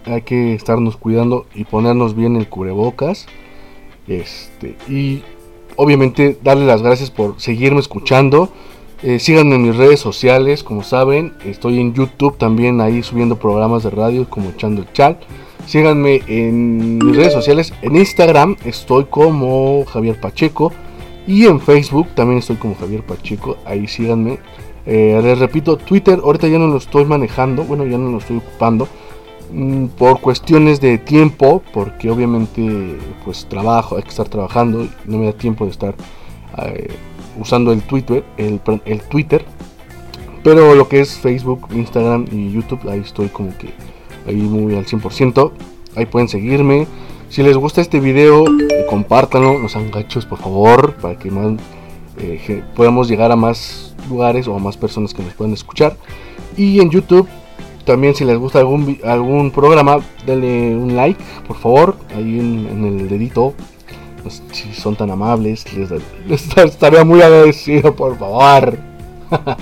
[0.04, 3.26] hay que estarnos cuidando y ponernos bien el cubrebocas.
[4.06, 5.22] Este, y
[5.76, 8.50] obviamente darle las gracias por seguirme escuchando.
[9.02, 13.82] Eh, síganme en mis redes sociales, como saben, estoy en YouTube también ahí subiendo programas
[13.82, 15.18] de radio como Echando el Chal.
[15.66, 20.72] Síganme en mis redes sociales, en Instagram estoy como Javier Pacheco
[21.26, 24.38] y en Facebook también estoy como Javier Pacheco, ahí síganme.
[24.84, 28.38] Eh, les repito, Twitter ahorita ya no lo estoy manejando, bueno, ya no lo estoy
[28.38, 28.86] ocupando
[29.98, 35.32] por cuestiones de tiempo, porque obviamente pues trabajo, hay que estar trabajando, no me da
[35.32, 35.94] tiempo de estar
[36.58, 36.88] eh,
[37.38, 39.44] usando el Twitter, el, el Twitter.
[40.42, 43.68] Pero lo que es Facebook, Instagram y YouTube, ahí estoy como que
[44.26, 45.52] ahí muy al 100%.
[45.96, 46.86] Ahí pueden seguirme.
[47.28, 51.60] Si les gusta este video, eh, compártanlo, no sean gachos por favor, para que más,
[52.18, 55.96] eh, podamos llegar a más lugares o a más personas que nos puedan escuchar.
[56.56, 57.28] Y en YouTube,
[57.90, 63.08] también si les gusta algún, algún programa, denle un like, por favor, ahí en el
[63.08, 63.54] dedito
[64.22, 65.90] pues, si son tan amables, les,
[66.56, 68.78] estaría muy agradecido, por favor.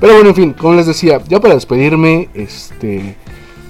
[0.00, 3.16] Pero bueno, en fin, como les decía, ya para despedirme, este,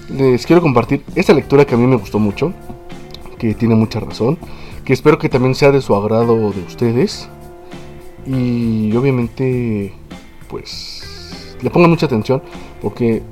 [0.08, 2.52] les quiero compartir esta lectura que a mí me gustó mucho,
[3.38, 4.38] que tiene mucha razón,
[4.84, 7.28] que espero que también sea de su agrado de ustedes.
[8.24, 9.92] Y obviamente,
[10.48, 12.42] pues, le pongan mucha atención,
[12.80, 13.22] porque...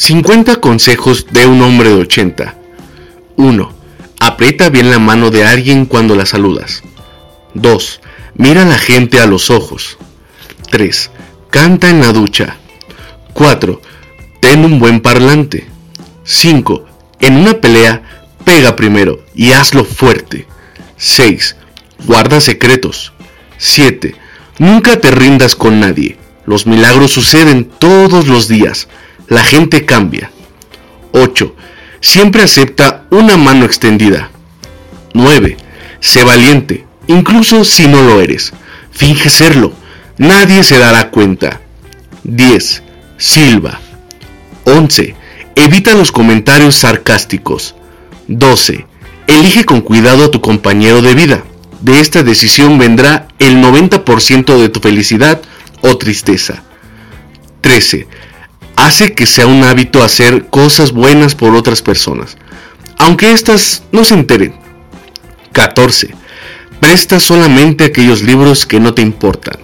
[0.00, 2.54] 50 consejos de un hombre de 80.
[3.36, 3.72] 1
[4.18, 6.82] Aprieta bien la mano de alguien cuando la saludas.
[7.52, 8.00] 2.
[8.34, 9.98] Mira a la gente a los ojos.
[10.70, 11.10] 3.
[11.50, 12.56] Canta en la ducha.
[13.34, 13.82] 4.
[14.40, 15.68] Ten un buen parlante.
[16.24, 16.86] 5.
[17.20, 20.46] En una pelea, pega primero y hazlo fuerte.
[20.96, 21.56] 6.
[22.06, 23.12] Guarda secretos.
[23.58, 24.14] 7.
[24.58, 26.16] Nunca te rindas con nadie.
[26.46, 28.88] Los milagros suceden todos los días.
[29.30, 30.28] La gente cambia.
[31.12, 31.54] 8.
[32.00, 34.28] Siempre acepta una mano extendida.
[35.14, 35.56] 9.
[36.00, 38.52] Sé valiente, incluso si no lo eres.
[38.90, 39.72] Finge serlo.
[40.18, 41.60] Nadie se dará cuenta.
[42.24, 42.82] 10.
[43.18, 43.78] Silva.
[44.64, 45.14] 11.
[45.54, 47.76] Evita los comentarios sarcásticos.
[48.26, 48.84] 12.
[49.28, 51.44] Elige con cuidado a tu compañero de vida.
[51.80, 55.40] De esta decisión vendrá el 90% de tu felicidad
[55.82, 56.64] o tristeza.
[57.60, 58.08] 13
[58.86, 62.36] hace que sea un hábito hacer cosas buenas por otras personas,
[62.98, 64.54] aunque éstas no se enteren.
[65.52, 66.14] 14.
[66.80, 69.58] Presta solamente aquellos libros que no te importan.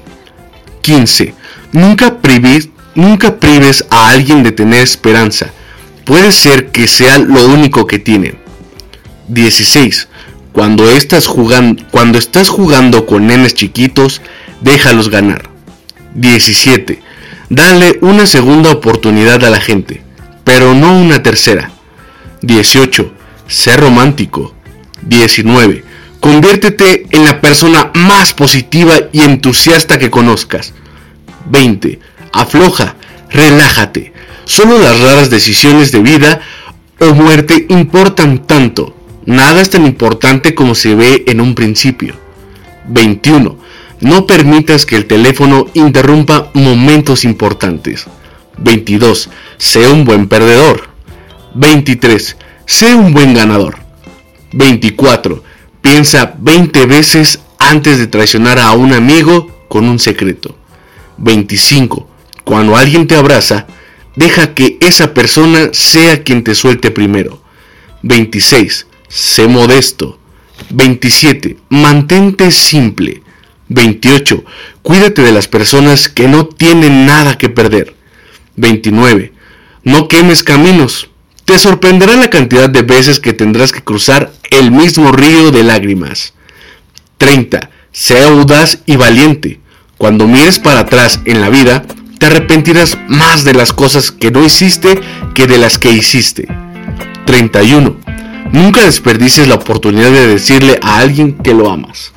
[0.82, 1.34] 15.
[1.72, 5.50] Nunca prives, nunca prives a alguien de tener esperanza.
[6.04, 8.38] Puede ser que sea lo único que tienen.
[9.28, 10.08] 16.
[10.52, 14.20] Cuando estás jugando, cuando estás jugando con nenes chiquitos,
[14.60, 15.48] déjalos ganar.
[16.14, 17.05] 17.
[17.48, 20.02] Dale una segunda oportunidad a la gente,
[20.42, 21.70] pero no una tercera.
[22.42, 23.12] 18.
[23.46, 24.54] Sé romántico.
[25.02, 25.84] 19.
[26.18, 30.74] Conviértete en la persona más positiva y entusiasta que conozcas.
[31.48, 32.00] 20.
[32.32, 32.96] Afloja,
[33.30, 34.12] relájate.
[34.44, 36.40] Solo las raras decisiones de vida
[36.98, 38.96] o muerte importan tanto.
[39.24, 42.16] Nada es tan importante como se ve en un principio.
[42.88, 43.56] 21.
[44.00, 48.06] No permitas que el teléfono interrumpa momentos importantes.
[48.58, 49.30] 22.
[49.58, 50.88] Sé un buen perdedor.
[51.54, 52.36] 23.
[52.66, 53.78] Sé un buen ganador.
[54.52, 55.42] 24.
[55.80, 60.56] Piensa 20 veces antes de traicionar a un amigo con un secreto.
[61.18, 62.08] 25.
[62.44, 63.66] Cuando alguien te abraza,
[64.14, 67.40] deja que esa persona sea quien te suelte primero.
[68.02, 68.86] 26.
[69.08, 70.18] Sé modesto.
[70.70, 71.56] 27.
[71.70, 73.22] Mantente simple.
[73.68, 74.44] 28.
[74.82, 77.94] Cuídate de las personas que no tienen nada que perder.
[78.56, 79.32] 29.
[79.84, 81.10] No quemes caminos.
[81.44, 86.34] Te sorprenderá la cantidad de veces que tendrás que cruzar el mismo río de lágrimas.
[87.18, 87.70] 30.
[87.92, 89.60] Sea audaz y valiente.
[89.98, 91.84] Cuando mires para atrás en la vida,
[92.18, 95.00] te arrepentirás más de las cosas que no hiciste
[95.34, 96.48] que de las que hiciste.
[97.26, 97.96] 31.
[98.52, 102.12] Nunca desperdicies la oportunidad de decirle a alguien que lo amas.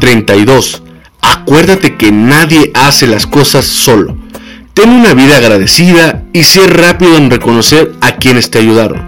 [0.00, 0.82] 32.
[1.20, 4.16] Acuérdate que nadie hace las cosas solo.
[4.74, 9.02] Ten una vida agradecida y sé rápido en reconocer a quienes te ayudaron.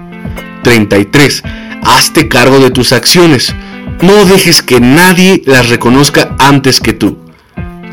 [0.62, 1.42] 33.
[1.82, 3.54] Hazte cargo de tus acciones.
[4.00, 7.18] No dejes que nadie las reconozca antes que tú.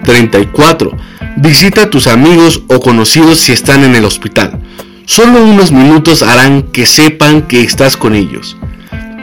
[0.03, 0.91] 34.
[1.37, 4.59] Visita a tus amigos o conocidos si están en el hospital.
[5.05, 8.57] Solo unos minutos harán que sepan que estás con ellos.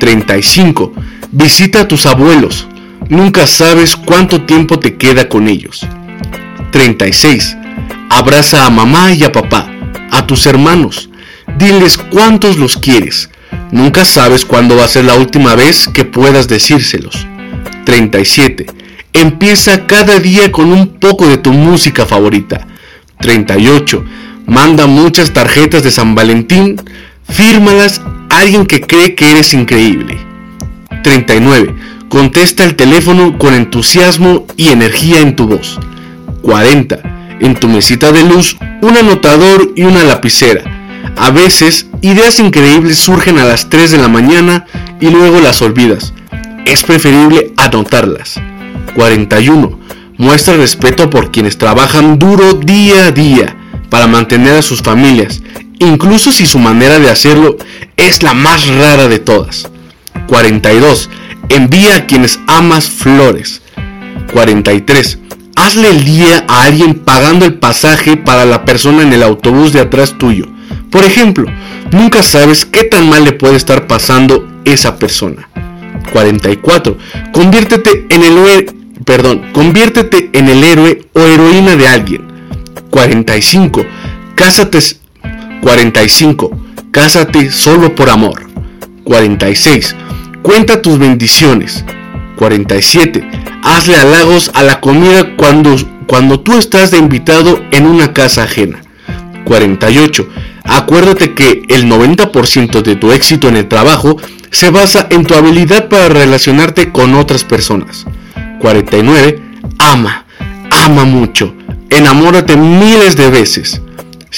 [0.01, 0.93] 35.
[1.31, 2.67] Visita a tus abuelos.
[3.09, 5.87] Nunca sabes cuánto tiempo te queda con ellos.
[6.73, 7.57] 36.
[8.11, 9.71] Abraza a mamá y a papá,
[10.11, 11.09] a tus hermanos.
[11.57, 13.31] Diles cuántos los quieres.
[13.71, 17.27] Nunca sabes cuándo va a ser la última vez que puedas decírselos.
[17.85, 18.67] 37.
[19.13, 22.67] Empieza cada día con un poco de tu música favorita.
[23.21, 24.05] 38.
[24.47, 26.77] Manda muchas tarjetas de San Valentín.
[27.29, 28.01] Fírmalas
[28.31, 30.19] a alguien que cree que eres increíble.
[31.03, 31.75] 39.
[32.09, 35.79] Contesta el teléfono con entusiasmo y energía en tu voz.
[36.43, 37.01] 40.
[37.41, 40.63] En tu mesita de luz, un anotador y una lapicera.
[41.17, 44.67] A veces, ideas increíbles surgen a las 3 de la mañana
[45.01, 46.13] y luego las olvidas.
[46.65, 48.41] Es preferible anotarlas.
[48.95, 49.81] 41.
[50.17, 53.57] Muestra respeto por quienes trabajan duro día a día
[53.91, 55.43] para mantener a sus familias,
[55.79, 57.57] incluso si su manera de hacerlo
[57.97, 59.69] es la más rara de todas.
[60.29, 61.11] 42.
[61.49, 63.63] Envía a quienes amas flores.
[64.33, 65.19] 43.
[65.57, 69.81] Hazle el día a alguien pagando el pasaje para la persona en el autobús de
[69.81, 70.47] atrás tuyo.
[70.91, 71.47] Por ejemplo,
[71.93, 75.49] nunca sabes qué tan mal le puede estar pasando esa persona.
[76.13, 76.99] 44.
[77.33, 78.67] Conviértete en el héroe,
[79.05, 82.23] perdón, conviértete en el héroe o heroína de alguien.
[82.91, 83.85] 45.
[84.35, 84.79] Cásate
[85.63, 86.51] 45.
[86.91, 88.47] Cásate solo por amor.
[89.05, 89.95] 46.
[90.47, 91.85] Cuenta tus bendiciones.
[92.37, 93.29] 47.
[93.65, 95.75] Hazle halagos a la comida cuando,
[96.07, 98.81] cuando tú estás de invitado en una casa ajena.
[99.45, 100.29] 48.
[100.63, 104.19] Acuérdate que el 90% de tu éxito en el trabajo
[104.53, 108.07] se basa en tu habilidad para relacionarte con otras personas.
[108.61, 109.43] 49.
[109.81, 110.27] Ama,
[110.71, 111.57] ama mucho,
[111.91, 113.83] enamórate miles de veces.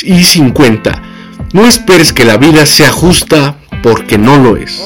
[0.03, 1.03] Y 50.
[1.53, 4.81] No esperes que la vida sea justa porque no lo es.